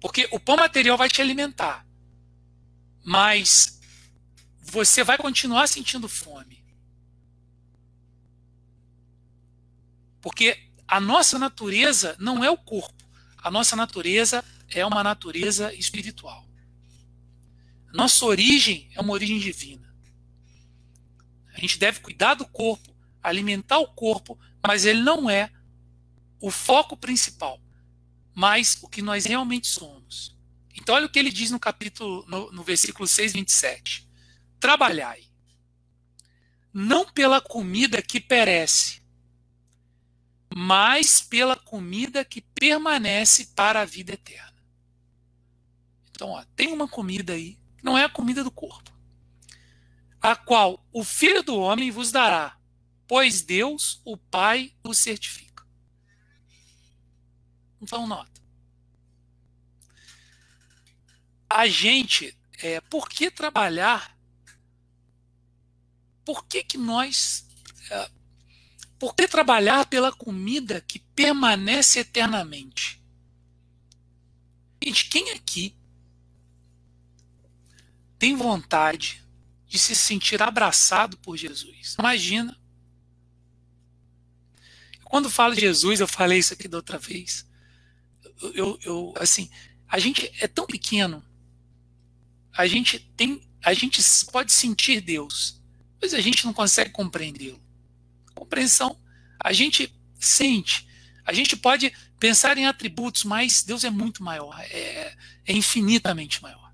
Porque 0.00 0.28
o 0.30 0.38
pão 0.38 0.56
material 0.56 0.96
vai 0.96 1.08
te 1.08 1.20
alimentar, 1.20 1.86
mas 3.04 3.80
você 4.60 5.02
vai 5.02 5.18
continuar 5.18 5.66
sentindo 5.66 6.08
fome. 6.08 6.64
Porque 10.20 10.65
a 10.88 11.00
nossa 11.00 11.38
natureza 11.38 12.16
não 12.18 12.44
é 12.44 12.50
o 12.50 12.56
corpo. 12.56 13.04
A 13.38 13.50
nossa 13.50 13.76
natureza 13.76 14.44
é 14.68 14.84
uma 14.84 15.02
natureza 15.02 15.72
espiritual. 15.74 16.46
Nossa 17.92 18.24
origem 18.24 18.88
é 18.94 19.00
uma 19.00 19.12
origem 19.12 19.38
divina. 19.38 19.94
A 21.54 21.60
gente 21.60 21.78
deve 21.78 22.00
cuidar 22.00 22.34
do 22.34 22.46
corpo, 22.46 22.94
alimentar 23.22 23.78
o 23.78 23.88
corpo, 23.88 24.38
mas 24.64 24.84
ele 24.84 25.00
não 25.00 25.30
é 25.30 25.50
o 26.40 26.50
foco 26.50 26.96
principal, 26.96 27.60
mas 28.34 28.78
o 28.82 28.88
que 28.88 29.00
nós 29.00 29.24
realmente 29.24 29.66
somos. 29.66 30.36
Então, 30.74 30.94
olha 30.94 31.06
o 31.06 31.08
que 31.08 31.18
ele 31.18 31.32
diz 31.32 31.50
no 31.50 31.58
capítulo, 31.58 32.24
no, 32.28 32.52
no 32.52 32.62
versículo 32.62 33.08
6, 33.08 33.32
27. 33.32 34.06
Trabalhai, 34.60 35.22
não 36.72 37.10
pela 37.10 37.40
comida 37.40 38.02
que 38.02 38.20
perece, 38.20 39.00
mas 40.58 41.20
pela 41.20 41.54
comida 41.54 42.24
que 42.24 42.40
permanece 42.40 43.48
para 43.54 43.82
a 43.82 43.84
vida 43.84 44.14
eterna. 44.14 44.56
Então, 46.10 46.30
ó, 46.30 46.42
tem 46.56 46.72
uma 46.72 46.88
comida 46.88 47.34
aí, 47.34 47.58
que 47.76 47.84
não 47.84 47.98
é 47.98 48.04
a 48.04 48.08
comida 48.08 48.42
do 48.42 48.50
corpo, 48.50 48.90
a 50.18 50.34
qual 50.34 50.82
o 50.90 51.04
Filho 51.04 51.42
do 51.42 51.58
Homem 51.58 51.90
vos 51.90 52.10
dará, 52.10 52.58
pois 53.06 53.42
Deus, 53.42 54.00
o 54.02 54.16
Pai, 54.16 54.74
o 54.82 54.94
certifica. 54.94 55.62
Então, 57.78 58.06
nota. 58.06 58.40
A 61.50 61.68
gente, 61.68 62.34
é, 62.62 62.80
por 62.80 63.10
que 63.10 63.30
trabalhar? 63.30 64.16
Por 66.24 66.46
que, 66.46 66.64
que 66.64 66.78
nós 66.78 67.46
é, 67.90 68.15
por 68.98 69.14
que 69.14 69.28
trabalhar 69.28 69.86
pela 69.86 70.12
comida 70.12 70.80
que 70.80 70.98
permanece 70.98 72.00
eternamente? 72.00 73.02
Gente, 74.82 75.08
quem 75.08 75.32
aqui 75.32 75.76
tem 78.18 78.34
vontade 78.34 79.22
de 79.66 79.78
se 79.78 79.94
sentir 79.94 80.42
abraçado 80.42 81.18
por 81.18 81.36
Jesus? 81.36 81.96
Imagina. 81.98 82.58
Quando 85.04 85.30
falo 85.30 85.54
de 85.54 85.60
Jesus, 85.60 86.00
eu 86.00 86.08
falei 86.08 86.38
isso 86.38 86.54
aqui 86.54 86.66
da 86.66 86.78
outra 86.78 86.98
vez. 86.98 87.46
Eu, 88.40 88.54
eu, 88.54 88.78
eu, 88.82 89.14
assim, 89.18 89.50
a 89.88 89.98
gente 89.98 90.32
é 90.40 90.48
tão 90.48 90.66
pequeno. 90.66 91.22
A 92.52 92.66
gente 92.66 92.98
tem, 92.98 93.46
a 93.62 93.74
gente 93.74 94.00
pode 94.32 94.52
sentir 94.52 95.02
Deus, 95.02 95.60
mas 96.00 96.14
a 96.14 96.20
gente 96.20 96.46
não 96.46 96.54
consegue 96.54 96.90
compreendê-lo 96.90 97.65
compreensão. 98.36 98.96
A 99.42 99.52
gente 99.52 99.92
sente, 100.20 100.86
a 101.24 101.32
gente 101.32 101.56
pode 101.56 101.92
pensar 102.20 102.56
em 102.56 102.66
atributos, 102.66 103.24
mas 103.24 103.62
Deus 103.62 103.82
é 103.82 103.90
muito 103.90 104.22
maior, 104.22 104.58
é, 104.60 105.16
é 105.46 105.52
infinitamente 105.52 106.42
maior. 106.42 106.72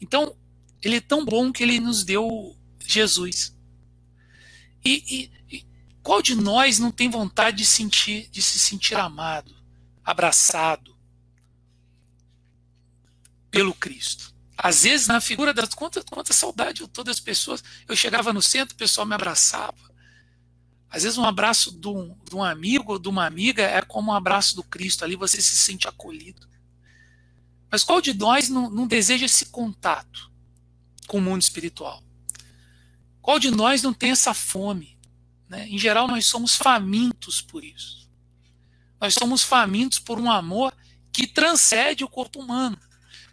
Então, 0.00 0.36
ele 0.80 0.96
é 0.96 1.00
tão 1.00 1.24
bom 1.24 1.52
que 1.52 1.62
ele 1.62 1.78
nos 1.78 2.04
deu 2.04 2.56
Jesus. 2.80 3.56
E, 4.84 5.30
e, 5.50 5.56
e, 5.56 5.66
qual 6.02 6.20
de 6.20 6.34
nós 6.34 6.78
não 6.78 6.90
tem 6.90 7.08
vontade 7.08 7.58
de 7.58 7.66
sentir, 7.66 8.28
de 8.30 8.42
se 8.42 8.58
sentir 8.58 8.96
amado, 8.96 9.54
abraçado 10.04 10.96
pelo 13.50 13.74
Cristo? 13.74 14.32
Às 14.56 14.82
vezes, 14.82 15.06
na 15.06 15.20
figura 15.20 15.54
das 15.54 15.70
quanta, 15.70 16.02
quanta 16.04 16.32
saudade 16.32 16.82
eu 16.82 16.88
todas 16.88 17.16
as 17.16 17.20
pessoas, 17.20 17.62
eu 17.88 17.96
chegava 17.96 18.32
no 18.32 18.42
centro, 18.42 18.74
o 18.74 18.78
pessoal 18.78 19.06
me 19.06 19.14
abraçava. 19.14 19.91
Às 20.92 21.04
vezes 21.04 21.16
um 21.16 21.24
abraço 21.24 21.72
de 21.72 21.88
um, 21.88 22.14
de 22.28 22.36
um 22.36 22.44
amigo 22.44 22.92
ou 22.92 22.98
de 22.98 23.08
uma 23.08 23.24
amiga 23.24 23.62
é 23.62 23.80
como 23.80 24.12
um 24.12 24.14
abraço 24.14 24.54
do 24.54 24.62
Cristo, 24.62 25.02
ali 25.02 25.16
você 25.16 25.40
se 25.40 25.56
sente 25.56 25.88
acolhido. 25.88 26.46
Mas 27.70 27.82
qual 27.82 28.02
de 28.02 28.12
nós 28.12 28.50
não, 28.50 28.68
não 28.68 28.86
deseja 28.86 29.24
esse 29.24 29.46
contato 29.46 30.30
com 31.06 31.16
o 31.16 31.20
mundo 31.22 31.40
espiritual? 31.40 32.04
Qual 33.22 33.38
de 33.38 33.50
nós 33.50 33.82
não 33.82 33.94
tem 33.94 34.10
essa 34.10 34.34
fome? 34.34 34.98
Né? 35.48 35.66
Em 35.66 35.78
geral, 35.78 36.06
nós 36.06 36.26
somos 36.26 36.54
famintos 36.54 37.40
por 37.40 37.64
isso. 37.64 38.06
Nós 39.00 39.14
somos 39.14 39.42
famintos 39.42 39.98
por 39.98 40.20
um 40.20 40.30
amor 40.30 40.76
que 41.10 41.26
transcende 41.26 42.04
o 42.04 42.08
corpo 42.08 42.38
humano. 42.38 42.78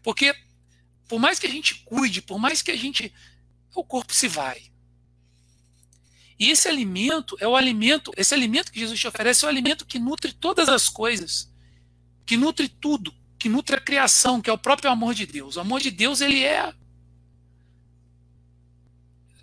Porque, 0.02 0.34
por 1.10 1.19
mais 1.19 1.39
que 1.39 1.48
a 1.48 1.50
gente 1.50 1.76
cuide, 1.84 2.22
por 2.22 2.39
mais 2.39 2.62
que 2.62 2.72
a 2.72 2.78
gente. 2.78 3.13
O 3.76 3.84
corpo 3.84 4.13
se 4.13 4.30
vai. 4.30 4.72
E 6.39 6.49
esse 6.49 6.69
alimento 6.69 7.36
é 7.41 7.47
o 7.47 7.56
alimento, 7.56 8.13
esse 8.15 8.34
alimento 8.34 8.71
que 8.71 8.80
Jesus 8.80 8.97
te 8.97 9.08
oferece 9.08 9.43
é 9.43 9.47
o 9.47 9.49
alimento 9.49 9.86
que 9.86 9.99
nutre 9.99 10.32
todas 10.32 10.69
as 10.69 10.88
coisas, 10.88 11.54
que 12.25 12.38
nutre 12.38 12.69
tudo, 12.69 13.13
que 13.38 13.49
nutre 13.49 13.75
a 13.75 13.82
criação, 13.82 14.41
que 14.41 14.49
é 14.49 14.54
o 14.54 14.58
próprio 14.58 14.89
amor 14.89 15.13
de 15.13 15.25
Deus. 15.25 15.58
O 15.58 15.60
amor 15.60 15.82
de 15.82 15.91
Deus, 15.91 16.21
ele 16.21 16.41
é 16.41 16.73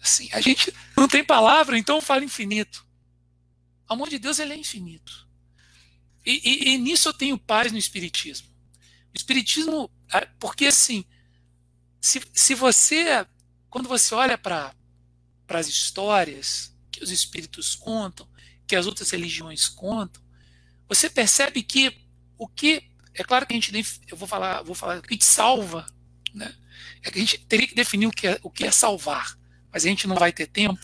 assim, 0.00 0.28
a 0.32 0.40
gente 0.40 0.72
não 0.96 1.06
tem 1.06 1.22
palavra, 1.22 1.76
então 1.76 2.00
fala 2.00 2.24
infinito. 2.24 2.86
O 3.88 3.92
amor 3.92 4.08
de 4.08 4.18
Deus, 4.18 4.38
ele 4.38 4.54
é 4.54 4.56
infinito. 4.56 5.28
E, 6.24 6.40
e, 6.44 6.74
e 6.74 6.78
nisso 6.78 7.08
eu 7.08 7.12
tenho 7.12 7.36
paz 7.36 7.70
no 7.72 7.78
Espiritismo. 7.78 8.48
O 9.12 9.16
Espiritismo, 9.16 9.90
porque 10.38 10.66
assim, 10.66 11.04
se, 12.00 12.22
se 12.32 12.54
você, 12.54 13.26
quando 13.68 13.88
você 13.88 14.14
olha 14.14 14.38
para 14.38 14.74
as 15.48 15.68
histórias, 15.68 16.75
que 16.96 17.04
os 17.04 17.10
espíritos 17.10 17.74
contam, 17.74 18.26
que 18.66 18.74
as 18.74 18.86
outras 18.86 19.10
religiões 19.10 19.68
contam, 19.68 20.22
você 20.88 21.10
percebe 21.10 21.62
que 21.62 22.06
o 22.38 22.48
que 22.48 22.90
é 23.14 23.22
claro 23.22 23.46
que 23.46 23.52
a 23.52 23.56
gente 23.56 23.72
eu 24.08 24.16
vou 24.16 24.26
falar, 24.26 24.62
vou 24.62 24.74
falar 24.74 24.98
o 24.98 25.02
que 25.02 25.16
te 25.16 25.24
salva, 25.24 25.86
né? 26.32 26.54
É 27.02 27.10
que 27.10 27.18
a 27.18 27.20
gente 27.20 27.38
teria 27.38 27.66
que 27.66 27.74
definir 27.74 28.06
o 28.06 28.10
que 28.10 28.26
é, 28.26 28.38
o 28.42 28.50
que 28.50 28.64
é 28.64 28.70
salvar, 28.70 29.38
mas 29.70 29.84
a 29.84 29.88
gente 29.88 30.06
não 30.06 30.16
vai 30.16 30.32
ter 30.32 30.46
tempo. 30.46 30.80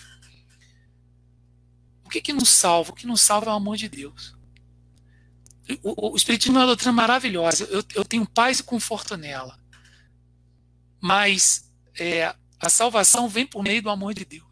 O 2.05 2.11
que 2.11 2.21
que 2.21 2.33
nos 2.33 2.49
salva? 2.51 2.91
O 2.93 2.95
que 2.95 3.07
nos 3.07 3.21
salva 3.23 3.51
é 3.51 3.55
o 3.55 3.57
amor 3.57 3.77
de 3.77 3.89
Deus. 3.89 4.37
O, 5.83 6.13
o, 6.13 6.17
Espiritismo 6.17 6.59
é 6.59 6.61
uma 6.61 6.67
doutrina 6.67 6.93
maravilhosa. 6.93 7.65
Eu, 7.65 7.83
eu 7.95 8.05
tenho 8.05 8.27
paz 8.27 8.61
e 8.61 8.63
conforto 8.63 9.17
nela. 9.17 9.59
Mas 11.01 11.71
é, 11.99 12.35
a 12.61 12.69
salvação 12.69 13.29
vem 13.29 13.47
por 13.47 13.63
meio 13.63 13.83
do 13.83 13.89
amor 13.89 14.13
de 14.13 14.25
Deus. 14.25 14.52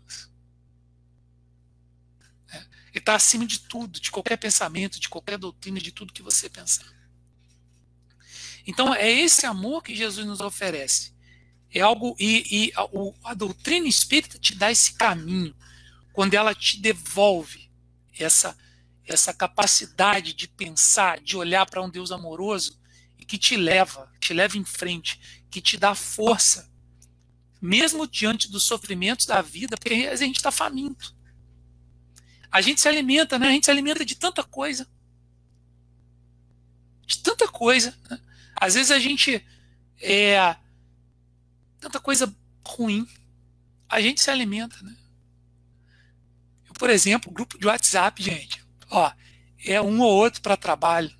Está 2.98 3.14
acima 3.14 3.46
de 3.46 3.60
tudo, 3.60 4.00
de 4.00 4.10
qualquer 4.10 4.36
pensamento, 4.36 4.98
de 4.98 5.08
qualquer 5.08 5.38
doutrina, 5.38 5.78
de 5.78 5.92
tudo 5.92 6.12
que 6.12 6.22
você 6.22 6.48
pensar. 6.48 6.86
Então, 8.66 8.94
é 8.94 9.10
esse 9.10 9.46
amor 9.46 9.82
que 9.82 9.94
Jesus 9.94 10.26
nos 10.26 10.40
oferece. 10.40 11.12
É 11.72 11.80
algo. 11.80 12.16
E, 12.18 12.44
e 12.50 12.72
a, 12.76 13.30
a 13.30 13.34
doutrina 13.34 13.86
espírita 13.86 14.38
te 14.38 14.54
dá 14.54 14.70
esse 14.70 14.94
caminho, 14.94 15.54
quando 16.12 16.34
ela 16.34 16.54
te 16.54 16.78
devolve 16.80 17.70
essa, 18.18 18.56
essa 19.04 19.32
capacidade 19.32 20.32
de 20.32 20.48
pensar, 20.48 21.20
de 21.20 21.36
olhar 21.36 21.66
para 21.66 21.82
um 21.82 21.88
Deus 21.88 22.10
amoroso 22.12 22.78
e 23.18 23.24
que 23.24 23.38
te 23.38 23.56
leva, 23.56 24.10
te 24.20 24.34
leva 24.34 24.58
em 24.58 24.64
frente, 24.64 25.20
que 25.50 25.60
te 25.60 25.76
dá 25.76 25.94
força, 25.94 26.70
mesmo 27.60 28.06
diante 28.06 28.50
dos 28.50 28.64
sofrimentos 28.64 29.26
da 29.26 29.40
vida, 29.42 29.76
porque 29.76 30.08
a 30.08 30.16
gente 30.16 30.36
está 30.36 30.50
faminto. 30.50 31.14
A 32.50 32.60
gente 32.60 32.80
se 32.80 32.88
alimenta, 32.88 33.38
né? 33.38 33.48
A 33.48 33.52
gente 33.52 33.64
se 33.64 33.70
alimenta 33.70 34.04
de 34.04 34.16
tanta 34.16 34.42
coisa. 34.42 34.88
De 37.06 37.18
tanta 37.18 37.46
coisa. 37.46 37.96
Né? 38.10 38.20
Às 38.56 38.74
vezes 38.74 38.90
a 38.90 38.98
gente 38.98 39.44
é 40.00 40.56
tanta 41.78 42.00
coisa 42.00 42.34
ruim. 42.66 43.06
A 43.88 44.00
gente 44.00 44.20
se 44.20 44.30
alimenta, 44.30 44.76
né? 44.82 44.96
Eu, 46.68 46.74
por 46.74 46.90
exemplo, 46.90 47.32
grupo 47.32 47.58
de 47.58 47.66
WhatsApp, 47.66 48.22
gente, 48.22 48.64
ó, 48.88 49.12
é 49.64 49.80
um 49.80 50.00
ou 50.00 50.12
outro 50.12 50.40
para 50.40 50.56
trabalho. 50.56 51.14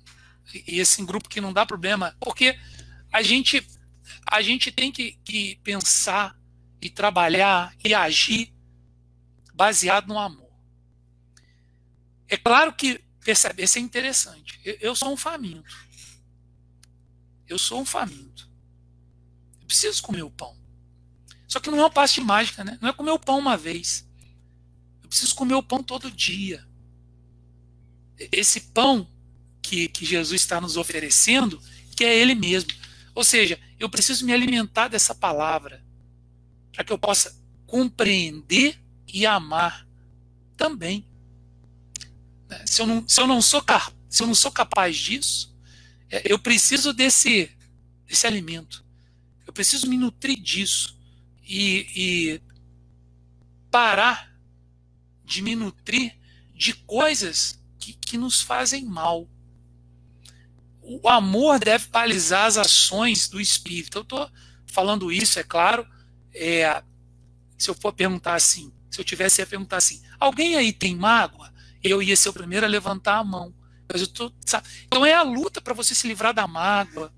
E 0.53 0.79
esse 0.79 1.03
grupo 1.03 1.29
que 1.29 1.41
não 1.41 1.53
dá 1.53 1.65
problema, 1.65 2.15
porque 2.19 2.57
a 3.11 3.21
gente 3.21 3.65
a 4.29 4.41
gente 4.41 4.71
tem 4.71 4.91
que, 4.91 5.13
que 5.23 5.57
pensar 5.57 6.37
e 6.81 6.89
trabalhar 6.89 7.75
e 7.83 7.93
agir 7.93 8.53
baseado 9.53 10.07
no 10.07 10.17
amor. 10.17 10.40
É 12.31 12.37
claro 12.37 12.71
que, 12.71 13.03
percebe, 13.25 13.61
isso 13.61 13.77
é 13.77 13.81
interessante. 13.81 14.57
Eu, 14.63 14.77
eu 14.79 14.95
sou 14.95 15.11
um 15.11 15.17
faminto. 15.17 15.75
Eu 17.45 17.59
sou 17.59 17.81
um 17.81 17.85
faminto. 17.85 18.49
Eu 19.59 19.67
preciso 19.67 20.01
comer 20.01 20.23
o 20.23 20.31
pão. 20.31 20.55
Só 21.45 21.59
que 21.59 21.69
não 21.69 21.77
é 21.77 21.85
um 21.85 21.91
passe 21.91 22.13
de 22.13 22.21
mágica, 22.21 22.63
né? 22.63 22.79
Não 22.81 22.87
é 22.87 22.93
comer 22.93 23.11
o 23.11 23.19
pão 23.19 23.37
uma 23.37 23.57
vez. 23.57 24.07
Eu 25.03 25.09
preciso 25.09 25.35
comer 25.35 25.55
o 25.55 25.61
pão 25.61 25.83
todo 25.83 26.09
dia. 26.09 26.65
Esse 28.17 28.61
pão 28.61 29.05
que, 29.61 29.89
que 29.89 30.05
Jesus 30.05 30.39
está 30.39 30.61
nos 30.61 30.77
oferecendo, 30.77 31.61
que 31.97 32.05
é 32.05 32.17
Ele 32.17 32.33
mesmo. 32.33 32.71
Ou 33.13 33.25
seja, 33.25 33.59
eu 33.77 33.89
preciso 33.89 34.25
me 34.25 34.31
alimentar 34.31 34.87
dessa 34.87 35.13
palavra 35.13 35.83
para 36.71 36.85
que 36.85 36.93
eu 36.93 36.97
possa 36.97 37.37
compreender 37.67 38.81
e 39.05 39.25
amar 39.25 39.85
também. 40.55 41.10
Se 42.65 42.81
eu 42.81 42.87
não, 42.87 43.07
se 43.07 43.19
eu 43.19 43.27
não, 43.27 43.41
sou, 43.41 43.63
se 44.09 44.23
eu 44.23 44.27
não 44.27 44.35
sou 44.35 44.51
capaz 44.51 44.97
disso, 44.97 45.55
é, 46.09 46.21
eu 46.25 46.37
preciso 46.37 46.93
desse, 46.93 47.49
desse 48.05 48.27
alimento. 48.27 48.83
Eu 49.45 49.53
preciso 49.53 49.87
me 49.87 49.97
nutrir 49.97 50.39
disso 50.39 50.97
e, 51.43 51.87
e 51.95 52.41
parar 53.69 54.33
de 55.23 55.41
me 55.41 55.55
nutrir 55.55 56.17
de 56.53 56.73
coisas 56.73 57.59
que, 57.79 57.93
que 57.93 58.17
nos 58.17 58.41
fazem 58.41 58.85
mal. 58.85 59.27
O 60.81 61.07
amor 61.07 61.59
deve 61.59 61.87
balizar 61.87 62.45
as 62.45 62.57
ações 62.57 63.29
do 63.29 63.39
espírito. 63.39 63.99
Eu 63.99 64.01
estou 64.03 64.29
falando 64.65 65.11
isso, 65.11 65.39
é 65.39 65.43
claro. 65.43 65.87
É, 66.33 66.83
se 67.57 67.69
eu 67.69 67.73
for 67.73 67.93
perguntar 67.93 68.35
assim, 68.35 68.71
se 68.89 68.99
eu 68.99 69.05
tivesse 69.05 69.41
a 69.41 69.47
perguntar 69.47 69.77
assim, 69.77 70.01
alguém 70.19 70.55
aí 70.55 70.73
tem 70.73 70.95
mágoa? 70.95 71.50
Eu 71.83 72.01
ia 72.01 72.15
ser 72.15 72.29
o 72.29 72.33
primeiro 72.33 72.65
a 72.65 72.69
levantar 72.69 73.17
a 73.17 73.23
mão. 73.23 73.53
Tô, 74.13 74.31
então 74.85 75.05
é 75.05 75.13
a 75.13 75.21
luta 75.21 75.59
para 75.61 75.73
você 75.73 75.93
se 75.93 76.07
livrar 76.07 76.33
da 76.33 76.47
mágoa, 76.47 77.13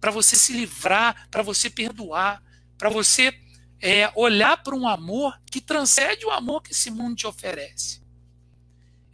para 0.00 0.10
você 0.10 0.34
se 0.34 0.52
livrar, 0.52 1.28
para 1.30 1.42
você 1.42 1.70
perdoar, 1.70 2.42
para 2.76 2.90
você 2.90 3.32
é, 3.80 4.10
olhar 4.14 4.62
para 4.62 4.74
um 4.74 4.88
amor 4.88 5.40
que 5.50 5.60
transcende 5.60 6.24
o 6.24 6.30
amor 6.30 6.62
que 6.62 6.72
esse 6.72 6.90
mundo 6.90 7.16
te 7.16 7.26
oferece. 7.26 8.02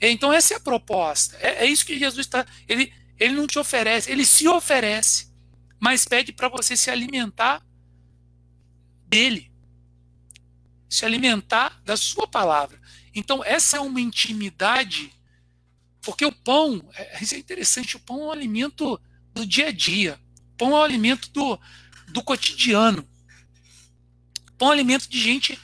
Então 0.01 0.33
essa 0.33 0.55
é 0.55 0.57
a 0.57 0.61
proposta. 0.61 1.37
É, 1.37 1.65
é 1.65 1.67
isso 1.67 1.87
que 1.87 1.99
Jesus 1.99 2.27
está. 2.27 2.47
Ele, 2.69 2.93
ele 3.19 3.35
não 3.35 3.47
te 3.47 3.59
oferece, 3.59 4.11
ele 4.11 4.25
se 4.25 4.49
oferece, 4.49 5.33
mas 5.79 6.05
pede 6.05 6.33
para 6.33 6.49
você 6.49 6.77
se 6.77 6.91
alimentar 6.91 7.65
dele, 9.07 9.53
se 10.89 11.05
alimentar 11.05 11.81
da 11.85 11.97
sua 11.97 12.27
palavra. 12.27 12.81
Então, 13.15 13.45
essa 13.45 13.77
é 13.77 13.81
uma 13.81 14.01
intimidade, 14.01 15.13
porque 16.01 16.25
o 16.25 16.33
pão, 16.33 16.89
é, 16.95 17.23
isso 17.23 17.35
é 17.35 17.39
interessante, 17.39 17.97
o 17.97 18.01
pão 18.01 18.21
é 18.23 18.25
um 18.27 18.33
alimento 18.33 19.01
do 19.35 19.47
dia 19.47 19.69
a 19.69 19.73
dia. 19.73 20.19
O 20.55 20.57
pão 20.57 20.71
é 20.71 20.81
um 20.81 20.83
alimento 20.83 21.31
do, 21.31 21.59
do 22.09 22.23
cotidiano. 22.23 23.07
O 24.49 24.53
pão 24.53 24.69
é 24.69 24.71
um 24.71 24.73
alimento 24.73 25.09
de 25.09 25.21
gente 25.21 25.59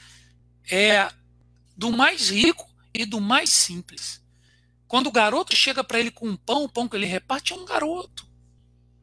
é, 0.69 1.11
do 1.75 1.91
mais 1.91 2.29
rico 2.29 2.69
e 2.93 3.05
do 3.05 3.19
mais 3.19 3.49
simples. 3.49 4.21
Quando 4.87 5.07
o 5.07 5.11
garoto 5.11 5.55
chega 5.55 5.83
para 5.83 5.99
ele 5.99 6.11
com 6.11 6.27
um 6.27 6.35
pão, 6.35 6.63
o 6.63 6.69
pão 6.69 6.87
que 6.87 6.95
ele 6.95 7.05
reparte 7.05 7.53
é 7.53 7.55
um 7.55 7.65
garoto. 7.65 8.27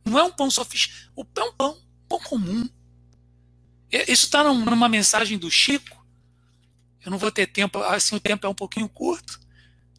Não 0.04 0.18
é 0.18 0.22
um 0.22 0.32
pão 0.32 0.50
sofisticado. 0.50 1.12
O 1.14 1.24
pão 1.24 1.46
é 1.46 1.48
um 1.48 1.52
pão, 1.52 1.82
pão 2.08 2.20
comum. 2.20 2.68
Isso 3.90 4.26
está 4.26 4.42
numa 4.42 4.88
mensagem 4.88 5.38
do 5.38 5.50
Chico, 5.50 6.05
eu 7.06 7.10
não 7.10 7.18
vou 7.18 7.30
ter 7.30 7.46
tempo, 7.46 7.78
assim 7.84 8.16
o 8.16 8.20
tempo 8.20 8.44
é 8.44 8.50
um 8.50 8.54
pouquinho 8.54 8.88
curto, 8.88 9.38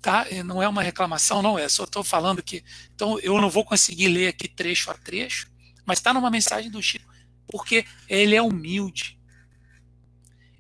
tá? 0.02 0.28
Não 0.44 0.62
é 0.62 0.68
uma 0.68 0.84
reclamação, 0.84 1.42
não 1.42 1.58
é. 1.58 1.70
Só 1.70 1.86
estou 1.86 2.04
falando 2.04 2.44
que, 2.44 2.62
então 2.94 3.18
eu 3.20 3.40
não 3.40 3.50
vou 3.50 3.64
conseguir 3.64 4.10
ler 4.10 4.28
aqui 4.28 4.46
trecho 4.46 4.92
a 4.92 4.94
trecho, 4.94 5.50
mas 5.86 6.00
está 6.00 6.14
numa 6.14 6.30
mensagem 6.30 6.70
do 6.70 6.84
Chico, 6.84 7.10
porque 7.48 7.86
ele 8.10 8.36
é 8.36 8.42
humilde. 8.42 9.18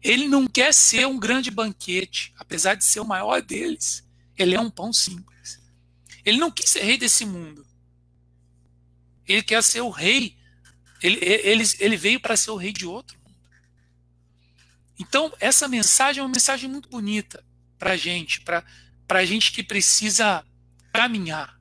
Ele 0.01 0.25
não 0.29 0.47
quer 0.47 0.73
ser 0.73 1.05
um 1.05 1.19
grande 1.19 1.51
banquete, 1.51 2.33
apesar 2.37 2.75
de 2.75 2.85
ser 2.85 3.01
o 3.01 3.05
maior 3.05 3.41
deles. 3.41 4.07
Ele 4.37 4.55
é 4.55 4.59
um 4.59 4.69
pão 4.69 4.93
simples. 4.93 5.59
Ele 6.23 6.37
não 6.37 6.49
quis 6.49 6.69
ser 6.69 6.83
rei 6.83 6.97
desse 6.97 7.25
mundo. 7.25 7.67
Ele 9.27 9.43
quer 9.43 9.61
ser 9.61 9.81
o 9.81 9.89
rei. 9.89 10.37
Ele, 11.03 11.19
ele, 11.21 11.63
ele 11.79 11.97
veio 11.97 12.21
para 12.21 12.37
ser 12.37 12.51
o 12.51 12.55
rei 12.55 12.71
de 12.71 12.85
outro. 12.85 13.19
Então, 14.99 15.31
essa 15.39 15.67
mensagem 15.67 16.21
é 16.21 16.23
uma 16.23 16.33
mensagem 16.33 16.69
muito 16.69 16.89
bonita 16.89 17.43
para 17.77 17.93
a 17.93 17.97
gente, 17.97 18.41
para 18.41 18.63
a 19.09 19.25
gente 19.25 19.51
que 19.51 19.63
precisa 19.63 20.43
caminhar. 20.91 21.57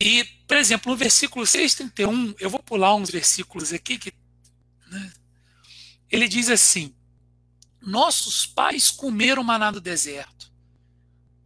E, 0.00 0.24
por 0.46 0.56
exemplo, 0.56 0.90
no 0.90 0.96
versículo 0.96 1.44
6,31, 1.44 2.34
eu 2.38 2.50
vou 2.50 2.62
pular 2.62 2.94
uns 2.94 3.10
versículos 3.10 3.72
aqui 3.72 3.98
que. 3.98 4.12
Né, 4.88 5.12
ele 6.10 6.28
diz 6.28 6.48
assim: 6.48 6.94
Nossos 7.80 8.46
pais 8.46 8.90
comeram 8.90 9.42
maná 9.42 9.70
do 9.70 9.80
deserto. 9.80 10.52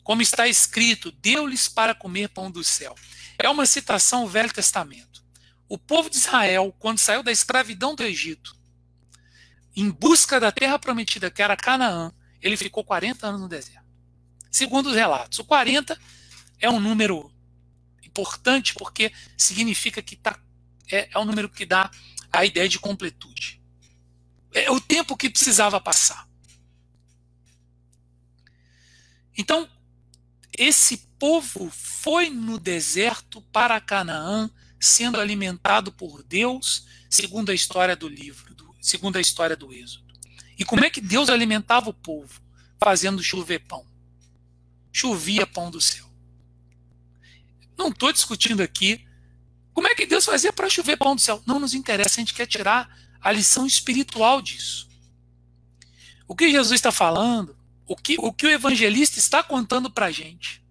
Como 0.03 0.23
está 0.23 0.49
escrito, 0.49 1.13
deu-lhes 1.13 1.69
para 1.69 1.95
comer 1.95 2.29
pão 2.31 2.51
do 2.51 2.65
céu. 2.65 2.95
É 3.39 3.49
uma 3.49 3.67
citação 3.67 4.25
do 4.25 4.31
Velho 4.31 4.53
Testamento. 4.53 5.25
O 5.69 5.79
povo 5.79 6.11
de 6.11 6.17
Israel, 6.17 6.75
quando 6.79 6.99
saiu 6.99 7.23
da 7.23 7.31
escravidão 7.31 7.95
do 7.95 8.03
Egito, 8.03 8.60
em 9.75 9.91
busca 9.91 10.41
da 10.41 10.51
terra 10.51 10.79
prometida, 10.79 11.31
que 11.31 11.43
era 11.43 11.57
Canaã, 11.57 12.13
ele 12.41 12.57
ficou 12.57 12.85
40 12.85 13.27
anos 13.27 13.41
no 13.41 13.49
deserto. 13.49 13.89
Segundo 14.51 14.87
os 14.89 14.95
relatos, 14.95 15.39
o 15.39 15.45
40 15.45 15.99
é 16.59 16.69
um 16.69 16.81
número 16.81 17.33
importante 18.03 18.75
porque 18.75 19.13
significa 19.37 20.03
que 20.03 20.17
tá, 20.17 20.39
é, 20.91 21.09
é 21.13 21.19
um 21.19 21.25
número 21.25 21.49
que 21.49 21.65
dá 21.65 21.91
a 22.33 22.45
ideia 22.45 22.69
de 22.69 22.79
completude. 22.79 23.61
É 24.53 24.71
o 24.71 24.81
tempo 24.81 25.17
que 25.17 25.31
precisava 25.31 25.81
passar. 25.81 26.29
Então, 29.39 29.69
esse 30.59 31.09
povo 31.19 31.71
foi 31.71 32.29
no 32.29 32.59
deserto 32.59 33.41
para 33.53 33.81
Canaã, 33.81 34.51
sendo 34.81 35.21
alimentado 35.21 35.93
por 35.93 36.23
Deus, 36.25 36.87
segundo 37.09 37.51
a 37.51 37.55
história 37.55 37.95
do 37.95 38.09
livro 38.09 38.50
segundo 38.81 39.17
a 39.17 39.21
história 39.21 39.57
do 39.57 39.73
Êxodo. 39.73 40.15
E 40.59 40.65
como 40.65 40.85
é 40.85 40.91
que 40.91 41.01
Deus 41.01 41.29
alimentava 41.29 41.91
o 41.91 41.95
povo? 41.95 42.41
Fazendo 42.83 43.23
chover 43.23 43.61
pão. 43.61 43.87
Chovia 44.93 45.47
pão 45.47 45.71
do 45.71 45.81
céu. 45.81 46.09
Não 47.77 47.89
estou 47.89 48.13
discutindo 48.13 48.63
aqui 48.63 49.07
como 49.73 49.89
é 49.89 49.95
que 49.95 50.07
Deus 50.07 50.25
fazia 50.25 50.53
para 50.53 50.69
chover 50.69 50.97
pão 50.97 51.15
do 51.15 51.21
céu. 51.21 51.43
Não 51.47 51.61
nos 51.61 51.75
interessa, 51.75 52.21
a 52.21 52.21
gente 52.21 52.35
quer 52.35 52.47
tirar 52.47 52.95
a 53.21 53.31
lição 53.31 53.67
espiritual 53.67 54.41
disso. 54.43 54.89
O 56.27 56.35
que 56.35 56.51
Jesus 56.51 56.73
está 56.73 56.93
falando, 56.93 57.57
o 57.87 57.97
que 57.97 58.17
o, 58.19 58.33
que 58.33 58.47
o 58.47 58.51
evangelista 58.51 59.19
está 59.19 59.43
contando 59.43 59.91
para 59.91 60.07
a 60.07 60.11
gente, 60.11 60.63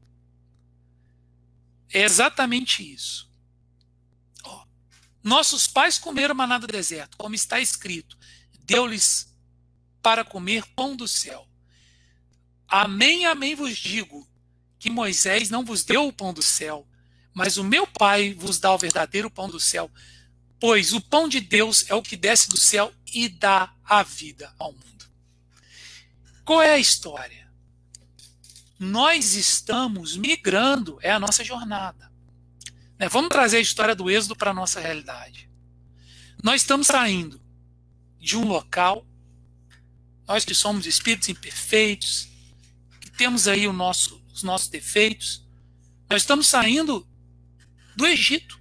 é 1.92 2.04
exatamente 2.04 2.94
isso. 2.94 3.29
Nossos 5.30 5.68
pais 5.68 6.00
comeram 6.00 6.34
maná 6.34 6.58
do 6.58 6.66
deserto, 6.66 7.16
como 7.16 7.36
está 7.36 7.60
escrito: 7.60 8.18
deu-lhes 8.62 9.32
para 10.02 10.26
comer 10.26 10.66
pão 10.76 10.96
do 10.96 11.08
céu. 11.08 11.48
Amém, 12.68 13.28
amém 13.28 13.54
vos 13.54 13.78
digo 13.78 14.28
que 14.80 14.90
Moisés 14.90 15.52
não 15.52 15.64
vos 15.64 15.84
deu 15.84 16.08
o 16.08 16.12
pão 16.12 16.34
do 16.34 16.42
céu, 16.42 16.88
mas 17.32 17.58
o 17.58 17.64
meu 17.64 17.86
Pai 17.86 18.34
vos 18.34 18.58
dá 18.58 18.74
o 18.74 18.78
verdadeiro 18.80 19.30
pão 19.30 19.48
do 19.48 19.60
céu. 19.60 19.92
Pois 20.60 20.94
o 20.94 21.00
pão 21.00 21.30
de 21.30 21.40
Deus 21.40 21.86
é 21.88 21.94
o 21.94 22.02
que 22.02 22.18
desce 22.18 22.50
do 22.50 22.60
céu 22.60 22.92
e 23.14 23.30
dá 23.30 23.72
a 23.84 24.02
vida 24.02 24.52
ao 24.58 24.74
mundo. 24.74 25.06
Qual 26.44 26.60
é 26.60 26.74
a 26.74 26.80
história? 26.80 27.48
Nós 28.80 29.36
estamos 29.36 30.18
migrando, 30.18 30.98
é 31.04 31.12
a 31.12 31.20
nossa 31.20 31.44
jornada. 31.44 32.09
Né? 33.00 33.08
Vamos 33.08 33.30
trazer 33.30 33.58
a 33.58 33.62
história 33.62 33.96
do 33.96 34.12
Êxodo 34.12 34.36
para 34.36 34.52
a 34.52 34.54
nossa 34.54 34.82
realidade. 34.82 35.50
Nós 36.44 36.62
estamos 36.62 36.88
saindo 36.88 37.42
de 38.20 38.38
um 38.38 38.46
local, 38.46 39.06
nós 40.28 40.44
que 40.44 40.54
somos 40.54 40.86
espíritos 40.86 41.30
imperfeitos, 41.30 42.28
que 43.00 43.10
temos 43.10 43.48
aí 43.48 43.66
o 43.68 43.74
nosso, 43.74 44.22
os 44.32 44.44
nossos 44.44 44.68
defeitos, 44.68 45.48
nós 46.10 46.24
estamos 46.24 46.48
saindo 46.48 47.08
do 47.96 48.06
Egito. 48.06 48.60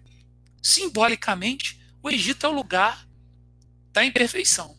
Simbolicamente, 0.63 1.81
o 2.03 2.11
Egito 2.11 2.47
é 2.47 2.49
o 2.49 2.53
lugar 2.53 3.07
da 3.93 4.05
imperfeição. 4.05 4.77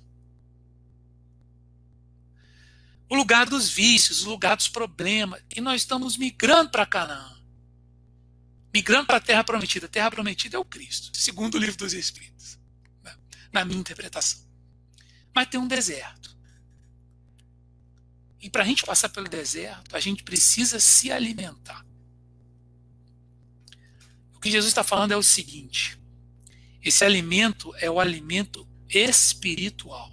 O 3.09 3.15
lugar 3.15 3.47
dos 3.47 3.69
vícios, 3.69 4.23
o 4.23 4.29
lugar 4.29 4.55
dos 4.55 4.67
problemas. 4.67 5.41
E 5.55 5.59
nós 5.59 5.81
estamos 5.81 6.15
migrando 6.15 6.69
para 6.69 6.85
Canaã. 6.85 7.38
Migrando 8.73 9.07
para 9.07 9.17
a 9.17 9.21
Terra 9.21 9.43
Prometida. 9.43 9.87
A 9.87 9.89
Terra 9.89 10.11
Prometida 10.11 10.57
é 10.57 10.59
o 10.59 10.65
Cristo, 10.65 11.17
segundo 11.17 11.55
o 11.55 11.57
livro 11.57 11.77
dos 11.77 11.93
Espíritos, 11.93 12.59
né? 13.03 13.15
na 13.51 13.65
minha 13.65 13.79
interpretação. 13.79 14.41
Mas 15.33 15.47
tem 15.47 15.59
um 15.59 15.67
deserto. 15.67 16.37
E 18.41 18.49
para 18.49 18.63
a 18.63 18.65
gente 18.65 18.85
passar 18.85 19.09
pelo 19.09 19.27
deserto, 19.27 19.95
a 19.95 19.99
gente 19.99 20.23
precisa 20.23 20.79
se 20.79 21.11
alimentar. 21.11 21.85
O 24.33 24.39
que 24.39 24.49
Jesus 24.49 24.69
está 24.69 24.83
falando 24.83 25.11
é 25.11 25.17
o 25.17 25.23
seguinte: 25.23 25.99
esse 26.81 27.03
alimento 27.03 27.75
é 27.77 27.89
o 27.91 27.99
alimento 27.99 28.67
espiritual. 28.87 30.11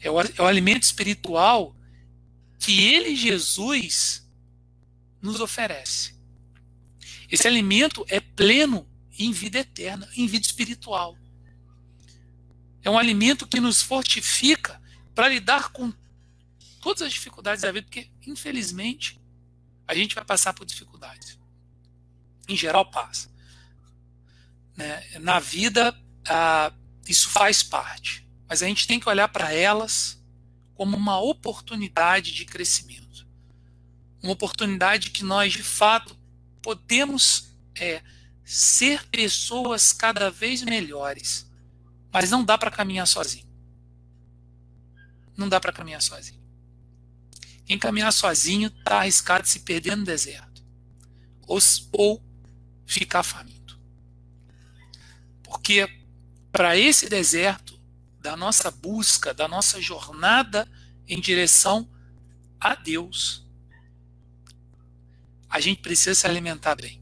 É 0.00 0.10
o, 0.10 0.20
é 0.20 0.40
o 0.42 0.46
alimento 0.46 0.84
espiritual 0.84 1.76
que 2.58 2.84
ele, 2.86 3.14
Jesus, 3.14 4.26
nos 5.20 5.40
oferece. 5.40 6.17
Esse 7.30 7.46
alimento 7.46 8.04
é 8.08 8.20
pleno 8.20 8.88
em 9.18 9.32
vida 9.32 9.58
eterna, 9.58 10.08
em 10.16 10.26
vida 10.26 10.46
espiritual. 10.46 11.16
É 12.82 12.88
um 12.88 12.98
alimento 12.98 13.46
que 13.46 13.60
nos 13.60 13.82
fortifica 13.82 14.80
para 15.14 15.28
lidar 15.28 15.70
com 15.70 15.92
todas 16.80 17.02
as 17.02 17.12
dificuldades 17.12 17.62
da 17.62 17.72
vida, 17.72 17.86
porque, 17.86 18.10
infelizmente, 18.26 19.20
a 19.86 19.94
gente 19.94 20.14
vai 20.14 20.24
passar 20.24 20.54
por 20.54 20.64
dificuldades 20.64 21.38
em 22.48 22.56
geral 22.56 22.90
passa. 22.90 23.30
Né? 24.74 25.18
Na 25.20 25.38
vida, 25.38 25.94
ah, 26.26 26.72
isso 27.06 27.28
faz 27.28 27.62
parte, 27.62 28.26
mas 28.48 28.62
a 28.62 28.66
gente 28.66 28.86
tem 28.86 28.98
que 28.98 29.08
olhar 29.08 29.28
para 29.28 29.52
elas 29.52 30.18
como 30.74 30.96
uma 30.96 31.20
oportunidade 31.20 32.32
de 32.32 32.44
crescimento. 32.44 33.26
Uma 34.22 34.32
oportunidade 34.32 35.10
que 35.10 35.22
nós, 35.22 35.52
de 35.52 35.62
fato, 35.62 36.17
podemos 36.68 37.48
é, 37.74 38.02
ser 38.44 39.02
pessoas 39.06 39.90
cada 39.90 40.30
vez 40.30 40.60
melhores, 40.62 41.50
mas 42.12 42.30
não 42.30 42.44
dá 42.44 42.58
para 42.58 42.70
caminhar 42.70 43.06
sozinho. 43.06 43.48
Não 45.34 45.48
dá 45.48 45.58
para 45.58 45.72
caminhar 45.72 46.02
sozinho. 46.02 46.42
Quem 47.64 47.78
caminhar 47.78 48.12
sozinho 48.12 48.68
está 48.68 48.98
arriscado 48.98 49.44
de 49.44 49.48
se 49.48 49.60
perder 49.60 49.96
no 49.96 50.04
deserto. 50.04 50.62
Ou, 51.46 51.58
ou 51.90 52.22
ficar 52.84 53.22
faminto. 53.22 53.80
Porque 55.42 55.88
para 56.52 56.76
esse 56.76 57.08
deserto 57.08 57.80
da 58.20 58.36
nossa 58.36 58.70
busca, 58.70 59.32
da 59.32 59.48
nossa 59.48 59.80
jornada 59.80 60.70
em 61.06 61.18
direção 61.18 61.88
a 62.60 62.74
Deus, 62.74 63.47
a 65.48 65.60
gente 65.60 65.80
precisa 65.80 66.14
se 66.14 66.26
alimentar 66.26 66.74
bem. 66.74 67.00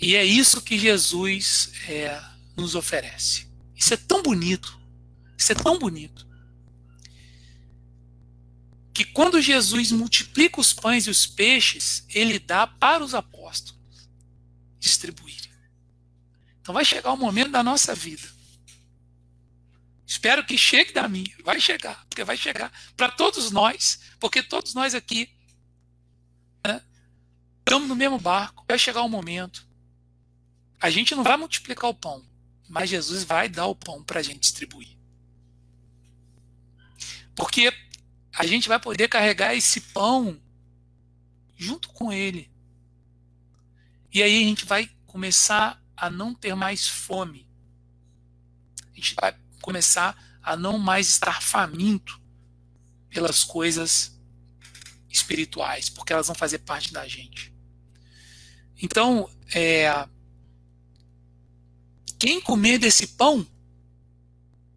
E 0.00 0.14
é 0.14 0.24
isso 0.24 0.62
que 0.62 0.78
Jesus 0.78 1.72
é, 1.88 2.22
nos 2.56 2.74
oferece. 2.74 3.46
Isso 3.74 3.94
é 3.94 3.96
tão 3.96 4.22
bonito. 4.22 4.78
Isso 5.36 5.52
é 5.52 5.54
tão 5.54 5.78
bonito 5.78 6.26
que 8.96 9.04
quando 9.04 9.42
Jesus 9.42 9.92
multiplica 9.92 10.58
os 10.58 10.72
pães 10.72 11.06
e 11.06 11.10
os 11.10 11.26
peixes, 11.26 12.02
ele 12.08 12.38
dá 12.38 12.66
para 12.66 13.04
os 13.04 13.14
apóstolos 13.14 14.08
distribuírem. 14.80 15.50
Então 16.62 16.72
vai 16.72 16.82
chegar 16.82 17.12
o 17.12 17.16
momento 17.16 17.50
da 17.50 17.62
nossa 17.62 17.94
vida. 17.94 18.26
Espero 20.06 20.46
que 20.46 20.56
chegue 20.56 20.94
da 20.94 21.06
minha. 21.08 21.30
Vai 21.44 21.60
chegar, 21.60 22.06
porque 22.08 22.24
vai 22.24 22.38
chegar 22.38 22.72
para 22.96 23.10
todos 23.10 23.50
nós, 23.50 24.00
porque 24.18 24.42
todos 24.42 24.72
nós 24.72 24.94
aqui 24.94 25.28
né, 26.66 26.82
estamos 27.58 27.88
no 27.88 27.96
mesmo 27.96 28.18
barco. 28.18 28.64
Vai 28.68 28.78
chegar 28.78 29.02
o 29.02 29.08
momento. 29.08 29.66
A 30.80 30.90
gente 30.90 31.14
não 31.14 31.22
vai 31.22 31.36
multiplicar 31.36 31.90
o 31.90 31.94
pão, 31.94 32.24
mas 32.68 32.90
Jesus 32.90 33.24
vai 33.24 33.48
dar 33.48 33.66
o 33.66 33.74
pão 33.74 34.02
para 34.02 34.20
a 34.20 34.22
gente 34.22 34.40
distribuir. 34.40 34.96
Porque 37.34 37.72
a 38.32 38.46
gente 38.46 38.68
vai 38.68 38.78
poder 38.78 39.08
carregar 39.08 39.54
esse 39.54 39.80
pão 39.80 40.40
junto 41.56 41.88
com 41.90 42.12
ele. 42.12 42.50
E 44.12 44.22
aí 44.22 44.42
a 44.42 44.44
gente 44.44 44.64
vai 44.64 44.90
começar 45.06 45.82
a 45.96 46.08
não 46.10 46.34
ter 46.34 46.54
mais 46.54 46.88
fome. 46.88 47.48
A 48.92 48.94
gente 48.94 49.14
vai 49.14 49.36
começar 49.60 50.16
a 50.42 50.56
não 50.56 50.78
mais 50.78 51.08
estar 51.08 51.42
faminto 51.42 52.20
pelas 53.10 53.42
coisas 53.42 54.15
espirituais, 55.16 55.88
porque 55.88 56.12
elas 56.12 56.26
vão 56.26 56.36
fazer 56.36 56.58
parte 56.58 56.92
da 56.92 57.06
gente. 57.06 57.52
Então, 58.80 59.28
é, 59.54 60.08
quem 62.18 62.40
comer 62.40 62.78
desse 62.78 63.08
pão 63.08 63.46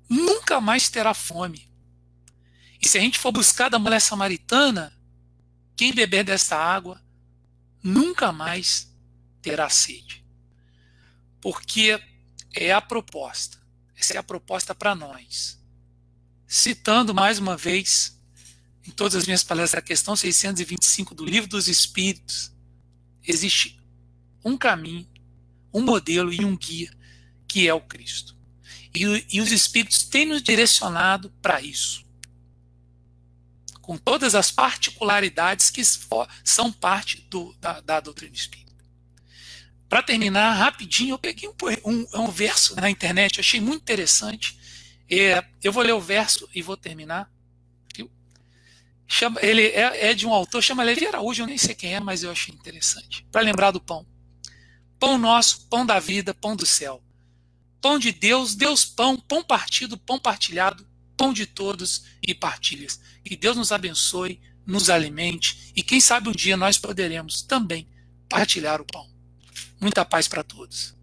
nunca 0.09 0.59
mais 0.59 0.89
terá 0.89 1.13
fome. 1.13 1.69
E 2.81 2.87
se 2.87 2.97
a 2.97 3.01
gente 3.01 3.19
for 3.19 3.31
buscar 3.31 3.69
da 3.69 3.77
mulher 3.77 3.99
samaritana, 3.99 4.93
quem 5.75 5.93
beber 5.93 6.23
desta 6.23 6.57
água 6.57 7.01
nunca 7.83 8.31
mais 8.31 8.93
terá 9.41 9.69
sede. 9.69 10.25
Porque 11.41 12.01
é 12.53 12.71
a 12.71 12.81
proposta. 12.81 13.59
Essa 13.95 14.13
é 14.13 14.17
a 14.17 14.23
proposta 14.23 14.73
para 14.73 14.95
nós. 14.95 15.59
Citando 16.47 17.13
mais 17.13 17.37
uma 17.37 17.55
vez, 17.55 18.18
em 18.89 18.91
todas 18.91 19.15
as 19.15 19.25
minhas 19.25 19.43
palestras, 19.43 19.79
a 19.79 19.85
questão 19.85 20.15
625 20.15 21.13
do 21.13 21.23
Livro 21.23 21.47
dos 21.47 21.67
Espíritos, 21.67 22.51
existe 23.23 23.79
um 24.43 24.57
caminho, 24.57 25.07
um 25.71 25.81
modelo 25.81 26.33
e 26.33 26.43
um 26.43 26.57
guia, 26.57 26.91
que 27.47 27.67
é 27.67 27.73
o 27.73 27.81
Cristo. 27.81 28.35
E, 28.93 29.03
e 29.31 29.39
os 29.39 29.51
Espíritos 29.51 30.03
têm 30.03 30.25
nos 30.25 30.41
direcionado 30.41 31.29
para 31.39 31.61
isso 31.61 32.09
com 33.89 33.97
todas 33.97 34.35
as 34.35 34.51
particularidades 34.51 35.71
que 35.71 35.81
são 36.43 36.71
parte 36.71 37.25
do, 37.27 37.55
da, 37.59 37.79
da, 37.79 37.99
doutrina 37.99 38.35
espírita. 38.35 38.85
Para 39.89 40.03
terminar, 40.03 40.53
rapidinho, 40.53 41.15
eu 41.15 41.17
peguei 41.17 41.49
um, 41.49 41.55
um, 41.83 42.07
um, 42.21 42.27
verso 42.27 42.75
na 42.75 42.87
internet, 42.87 43.39
achei 43.39 43.59
muito 43.59 43.81
interessante. 43.81 44.59
É, 45.09 45.43
eu 45.63 45.71
vou 45.71 45.81
ler 45.81 45.93
o 45.93 45.99
verso 45.99 46.47
e 46.53 46.61
vou 46.61 46.77
terminar. 46.77 47.31
Chama, 49.11 49.39
ele 49.41 49.63
é, 49.63 50.11
é, 50.11 50.13
de 50.13 50.27
um 50.27 50.33
autor, 50.33 50.61
chama 50.61 50.83
Levi 50.83 51.07
Araújo, 51.07 51.41
eu 51.41 51.47
nem 51.47 51.57
sei 51.57 51.73
quem 51.73 51.95
é, 51.95 51.99
mas 51.99 52.21
eu 52.21 52.29
achei 52.29 52.53
interessante. 52.53 53.25
Para 53.31 53.41
lembrar 53.41 53.71
do 53.71 53.81
pão. 53.81 54.05
Pão 54.99 55.17
nosso, 55.17 55.67
pão 55.67 55.83
da 55.83 55.99
vida, 55.99 56.31
pão 56.31 56.55
do 56.55 56.65
céu. 56.65 57.03
Pão 57.81 57.97
de 57.97 58.11
Deus, 58.11 58.53
Deus 58.53 58.85
pão, 58.85 59.17
pão 59.17 59.43
partido, 59.43 59.97
pão 59.97 60.19
partilhado, 60.19 60.87
pão 61.17 61.33
de 61.33 61.47
todos 61.47 62.03
e 62.21 62.35
partilhas. 62.35 63.01
Que 63.25 63.35
Deus 63.35 63.57
nos 63.57 63.71
abençoe, 63.71 64.39
nos 64.63 64.91
alimente 64.91 65.73
e 65.75 65.81
quem 65.81 65.99
sabe 65.99 66.29
um 66.29 66.33
dia 66.33 66.55
nós 66.55 66.77
poderemos 66.77 67.41
também 67.41 67.87
partilhar 68.29 68.79
o 68.79 68.85
pão. 68.85 69.09
Muita 69.81 70.05
paz 70.05 70.27
para 70.27 70.43
todos. 70.43 70.95